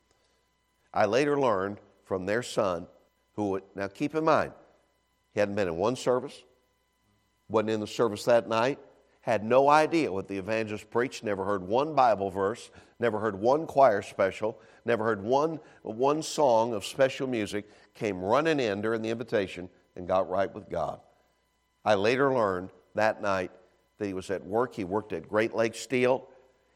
I 0.92 1.06
later 1.06 1.38
learned 1.38 1.78
from 2.04 2.26
their 2.26 2.42
son, 2.42 2.86
who, 3.34 3.50
would, 3.50 3.62
now 3.74 3.88
keep 3.88 4.14
in 4.14 4.24
mind, 4.24 4.52
he 5.32 5.40
hadn't 5.40 5.56
been 5.56 5.68
in 5.68 5.76
one 5.76 5.96
service, 5.96 6.44
wasn't 7.48 7.70
in 7.70 7.80
the 7.80 7.86
service 7.86 8.24
that 8.24 8.48
night, 8.48 8.78
had 9.22 9.42
no 9.42 9.68
idea 9.68 10.12
what 10.12 10.28
the 10.28 10.36
evangelist 10.36 10.90
preached, 10.90 11.24
never 11.24 11.44
heard 11.44 11.62
one 11.62 11.94
Bible 11.94 12.30
verse, 12.30 12.70
never 13.00 13.18
heard 13.18 13.34
one 13.34 13.66
choir 13.66 14.02
special, 14.02 14.60
never 14.84 15.02
heard 15.02 15.22
one, 15.22 15.58
one 15.82 16.22
song 16.22 16.74
of 16.74 16.84
special 16.84 17.26
music, 17.26 17.68
came 17.94 18.20
running 18.20 18.60
in 18.60 18.82
during 18.82 19.02
the 19.02 19.08
invitation 19.08 19.68
and 19.96 20.06
got 20.06 20.28
right 20.28 20.52
with 20.54 20.68
God. 20.68 21.00
I 21.84 21.94
later 21.94 22.32
learned 22.32 22.70
that 22.94 23.22
night 23.22 23.50
that 23.98 24.06
he 24.06 24.14
was 24.14 24.30
at 24.30 24.44
work. 24.44 24.74
He 24.74 24.84
worked 24.84 25.12
at 25.12 25.28
Great 25.28 25.54
Lakes 25.54 25.80
Steel. 25.80 26.28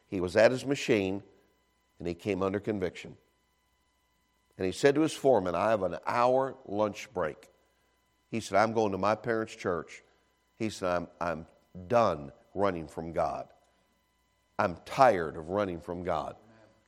He 0.09 0.21
was 0.21 0.35
at 0.35 0.51
his 0.51 0.65
machine 0.65 1.23
and 1.99 2.07
he 2.07 2.13
came 2.13 2.43
under 2.43 2.59
conviction. 2.59 3.15
And 4.57 4.65
he 4.65 4.71
said 4.71 4.95
to 4.95 5.01
his 5.01 5.13
foreman, 5.13 5.55
I 5.55 5.69
have 5.69 5.83
an 5.83 5.97
hour 6.05 6.55
lunch 6.65 7.07
break. 7.13 7.49
He 8.29 8.41
said, 8.41 8.57
I'm 8.57 8.73
going 8.73 8.91
to 8.91 8.97
my 8.97 9.15
parents' 9.15 9.55
church 9.55 10.03
he 10.59 10.69
said, 10.69 10.89
I'm, 10.89 11.07
I'm 11.21 11.45
done 11.87 12.31
running 12.53 12.87
from 12.87 13.13
God. 13.13 13.47
I'm 14.59 14.75
tired 14.85 15.37
of 15.37 15.49
running 15.49 15.79
from 15.79 16.03
God. 16.03 16.35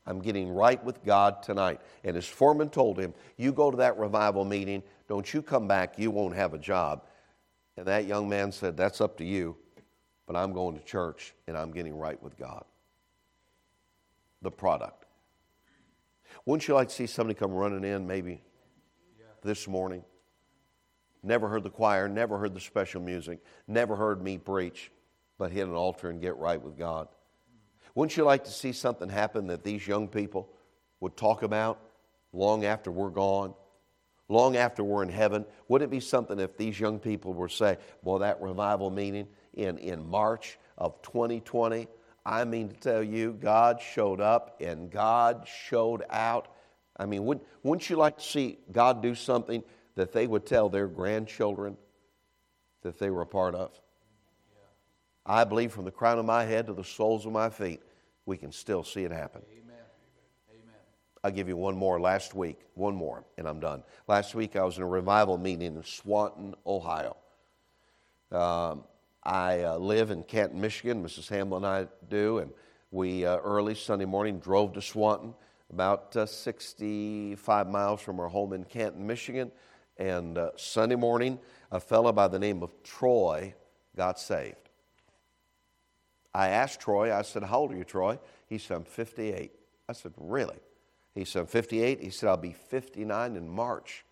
I'm 0.06 0.20
getting 0.20 0.52
right 0.52 0.84
with 0.84 1.04
God 1.06 1.42
tonight. 1.42 1.80
And 2.04 2.16
his 2.16 2.28
foreman 2.28 2.70
told 2.70 3.00
him, 3.00 3.14
You 3.38 3.54
go 3.54 3.72
to 3.72 3.78
that 3.78 3.98
revival 3.98 4.44
meeting, 4.44 4.84
don't 5.08 5.34
you 5.34 5.42
come 5.42 5.68
back, 5.68 5.98
you 5.98 6.12
won't 6.12 6.36
have 6.36 6.54
a 6.54 6.58
job. 6.58 7.06
And 7.78 7.88
that 7.88 8.06
young 8.06 8.28
man 8.28 8.52
said, 8.52 8.76
That's 8.76 9.00
up 9.00 9.18
to 9.18 9.26
you, 9.26 9.56
but 10.28 10.36
I'm 10.36 10.52
going 10.52 10.78
to 10.78 10.84
church 10.84 11.34
and 11.48 11.58
I'm 11.58 11.72
getting 11.72 11.98
right 11.98 12.22
with 12.22 12.38
God. 12.38 12.66
The 14.42 14.52
product. 14.52 15.06
Wouldn't 16.46 16.68
you 16.68 16.74
like 16.74 16.90
to 16.90 16.94
see 16.94 17.08
somebody 17.08 17.38
come 17.38 17.52
running 17.52 17.84
in 17.84 18.08
maybe 18.08 18.42
this 19.44 19.68
morning? 19.68 20.04
Never 21.24 21.48
heard 21.48 21.64
the 21.64 21.70
choir, 21.70 22.08
never 22.08 22.38
heard 22.38 22.56
the 22.56 22.60
special 22.60 23.02
music, 23.02 23.40
never 23.68 23.96
heard 23.96 24.24
me 24.24 24.38
preach, 24.38 24.92
but 25.38 25.52
hit 25.52 25.68
an 25.68 25.76
altar 25.76 26.10
and 26.10 26.20
get 26.20 26.36
right 26.38 26.60
with 26.60 26.78
God. 26.78 27.08
Wouldn't 27.94 28.18
you 28.18 28.24
like 28.24 28.44
to 28.46 28.52
see 28.52 28.72
something 28.72 29.10
happen 29.10 29.48
that 29.48 29.64
these 29.64 29.88
young 29.88 30.08
people 30.08 30.50
would 31.00 31.16
talk 31.18 31.44
about 31.44 31.80
long 32.34 32.66
after 32.66 32.90
we're 32.90 33.10
gone, 33.10 33.54
long 34.30 34.56
after 34.56 34.84
we're 34.84 35.04
in 35.04 35.10
heaven? 35.10 35.46
Wouldn't 35.68 35.92
it 35.92 35.92
be 35.92 36.00
something 36.00 36.40
if 36.40 36.58
these 36.58 36.80
young 36.80 37.00
people 37.00 37.34
were 37.34 37.50
say, 37.50 37.78
well, 38.02 38.20
that 38.20 38.42
revival 38.42 38.90
meeting 38.90 39.28
in, 39.54 39.78
in 39.78 40.08
March 40.10 40.58
of 40.78 41.00
2020, 41.02 41.88
I 42.26 42.44
mean 42.44 42.70
to 42.70 42.76
tell 42.76 43.04
you, 43.04 43.34
God 43.34 43.82
showed 43.82 44.22
up 44.22 44.62
and 44.62 44.92
God 44.92 45.48
showed 45.48 46.04
out. 46.10 46.50
I 46.98 47.06
mean, 47.06 47.26
wouldn't, 47.26 47.46
wouldn't 47.64 47.90
you 47.90 47.96
like 47.96 48.18
to 48.18 48.24
see 48.24 48.60
God 48.72 49.02
do 49.02 49.16
something 49.16 49.64
that 49.96 50.12
they 50.12 50.28
would 50.28 50.46
tell 50.46 50.70
their 50.70 50.88
grandchildren 50.88 51.78
that 52.84 53.00
they 53.00 53.10
were 53.10 53.22
a 53.22 53.28
part 53.28 53.56
of? 53.56 53.72
I 55.26 55.44
believe 55.44 55.72
from 55.72 55.86
the 55.86 55.92
crown 55.92 56.20
of 56.20 56.26
my 56.26 56.46
head 56.46 56.68
to 56.68 56.74
the 56.74 56.84
soles 56.84 57.26
of 57.26 57.32
my 57.32 57.50
feet, 57.50 57.82
we 58.26 58.38
can 58.38 58.52
still 58.52 58.84
see 58.84 59.04
it 59.04 59.12
happen. 59.12 59.42
Amen. 59.52 59.76
Amen. 60.50 60.76
I'll 61.24 61.32
give 61.32 61.48
you 61.48 61.58
one 61.58 61.76
more 61.76 62.00
last 62.00 62.34
week, 62.34 62.60
one 62.74 62.96
more, 62.96 63.24
and 63.38 63.48
I'm 63.48 63.60
done. 63.60 63.84
Last 64.08 64.36
week 64.36 64.56
I 64.56 64.64
was 64.64 64.78
in 64.78 64.84
a 64.84 64.88
revival 64.88 65.38
meeting 65.38 65.76
in 65.76 65.84
Swanton, 65.84 66.56
Ohio. 66.66 67.18
Um, 68.32 68.84
I 69.24 69.62
uh, 69.62 69.78
live 69.78 70.10
in 70.10 70.24
Canton, 70.24 70.60
Michigan. 70.60 71.04
Mrs. 71.04 71.30
Hamlin 71.30 71.64
and 71.64 71.66
I 71.66 71.88
do, 72.10 72.40
and 72.40 72.52
we 72.90 73.26
uh, 73.26 73.38
early 73.38 73.76
Sunday 73.76 74.06
morning 74.06 74.40
drove 74.40 74.74
to 74.74 74.82
Swanton, 74.82 75.36
about 75.72 76.16
uh, 76.16 76.26
65 76.26 77.70
miles 77.70 78.02
from 78.02 78.20
our 78.20 78.28
home 78.28 78.54
in 78.54 78.64
Canton, 78.64 79.06
Michigan. 79.06 79.52
And 79.98 80.38
uh, 80.38 80.52
Sunday 80.56 80.96
morning, 80.96 81.38
a 81.72 81.80
fellow 81.80 82.12
by 82.12 82.28
the 82.28 82.40
name 82.40 82.64
of 82.64 82.72
Troy 82.84 83.54
got 83.96 84.20
saved. 84.20 84.56
I 86.34 86.48
asked 86.48 86.80
Troy, 86.80 87.14
I 87.14 87.22
said, 87.22 87.44
How 87.44 87.60
old 87.60 87.74
are 87.74 87.78
you, 87.78 87.84
Troy? 87.84 88.18
He 88.48 88.58
said, 88.58 88.78
I'm 88.78 88.84
58. 88.86 89.52
I 89.88 89.94
said, 89.94 90.14
Really? 90.18 90.58
He 91.14 91.26
said, 91.26 91.42
I'm 91.42 91.46
58. 91.46 92.02
He 92.02 92.10
said, 92.10 92.30
I'll 92.30 92.38
be 92.38 92.54
59 92.54 93.36
in 93.36 93.48
March. 93.48 94.04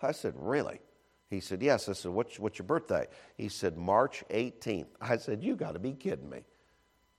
I 0.00 0.12
said, 0.12 0.34
Really? 0.36 0.80
He 1.28 1.40
said, 1.40 1.62
Yes. 1.62 1.88
I 1.88 1.92
said, 1.92 2.12
What's, 2.12 2.38
what's 2.38 2.58
your 2.58 2.66
birthday? 2.66 3.06
He 3.36 3.48
said, 3.48 3.76
March 3.76 4.24
18th. 4.30 4.86
I 5.00 5.16
said, 5.16 5.42
You 5.42 5.56
got 5.56 5.72
to 5.72 5.78
be 5.78 5.92
kidding 5.92 6.30
me. 6.30 6.44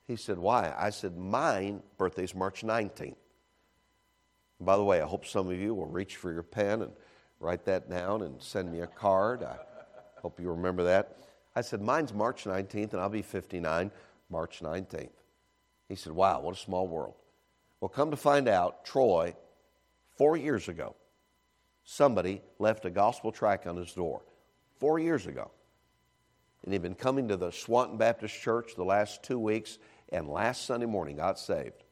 He 0.06 0.16
said, 0.16 0.38
Why? 0.38 0.74
I 0.76 0.90
said, 0.90 1.16
Mine 1.16 1.82
birthday's 1.96 2.34
March 2.34 2.62
19th. 2.62 3.16
By 4.60 4.76
the 4.76 4.84
way, 4.84 5.00
I 5.00 5.06
hope 5.06 5.26
some 5.26 5.48
of 5.48 5.58
you 5.58 5.74
will 5.74 5.86
reach 5.86 6.16
for 6.16 6.32
your 6.32 6.42
pen 6.42 6.82
and 6.82 6.92
write 7.38 7.64
that 7.66 7.88
down 7.88 8.22
and 8.22 8.42
send 8.42 8.72
me 8.72 8.80
a 8.80 8.86
card. 8.86 9.42
I 9.44 9.56
hope 10.20 10.40
you 10.40 10.50
remember 10.50 10.84
that. 10.84 11.16
I 11.54 11.60
said, 11.60 11.80
Mine's 11.80 12.12
March 12.12 12.44
19th, 12.44 12.92
and 12.92 13.00
I'll 13.00 13.08
be 13.08 13.22
59 13.22 13.90
March 14.30 14.60
19th. 14.60 15.10
He 15.88 15.94
said, 15.94 16.12
Wow, 16.12 16.40
what 16.40 16.56
a 16.56 16.58
small 16.58 16.88
world. 16.88 17.14
Well, 17.80 17.88
come 17.88 18.10
to 18.10 18.16
find 18.16 18.48
out, 18.48 18.84
Troy, 18.84 19.34
four 20.16 20.36
years 20.36 20.68
ago, 20.68 20.96
somebody 21.88 22.42
left 22.58 22.84
a 22.84 22.90
gospel 22.90 23.32
tract 23.32 23.66
on 23.66 23.74
his 23.74 23.94
door. 23.94 24.20
Four 24.76 24.98
years 24.98 25.26
ago. 25.26 25.50
And 26.62 26.72
he'd 26.72 26.82
been 26.82 26.94
coming 26.94 27.28
to 27.28 27.36
the 27.36 27.50
Swanton 27.50 27.96
Baptist 27.96 28.38
Church 28.38 28.74
the 28.76 28.84
last 28.84 29.22
two 29.22 29.38
weeks, 29.38 29.78
and 30.10 30.28
last 30.28 30.66
Sunday 30.66 30.84
morning 30.84 31.16
got 31.16 31.38
saved. 31.38 31.84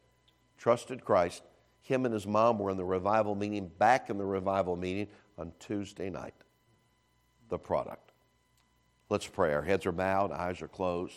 Trusted 0.59 1.03
Christ. 1.03 1.43
Him 1.81 2.05
and 2.05 2.13
his 2.13 2.27
mom 2.27 2.59
were 2.59 2.71
in 2.71 2.77
the 2.77 2.85
revival 2.85 3.35
meeting, 3.35 3.69
back 3.79 4.11
in 4.11 4.19
the 4.19 4.27
revival 4.27 4.77
meeting 4.77 5.07
on 5.39 5.53
Tuesday 5.59 6.11
night. 6.11 6.35
The 7.49 7.59
product. 7.59 8.13
Let's 9.09 9.27
pray. 9.27 9.55
Our 9.55 9.63
heads 9.63 9.87
are 9.87 9.93
bowed, 9.93 10.31
eyes 10.31 10.61
are 10.61 10.69
closed. 10.69 11.15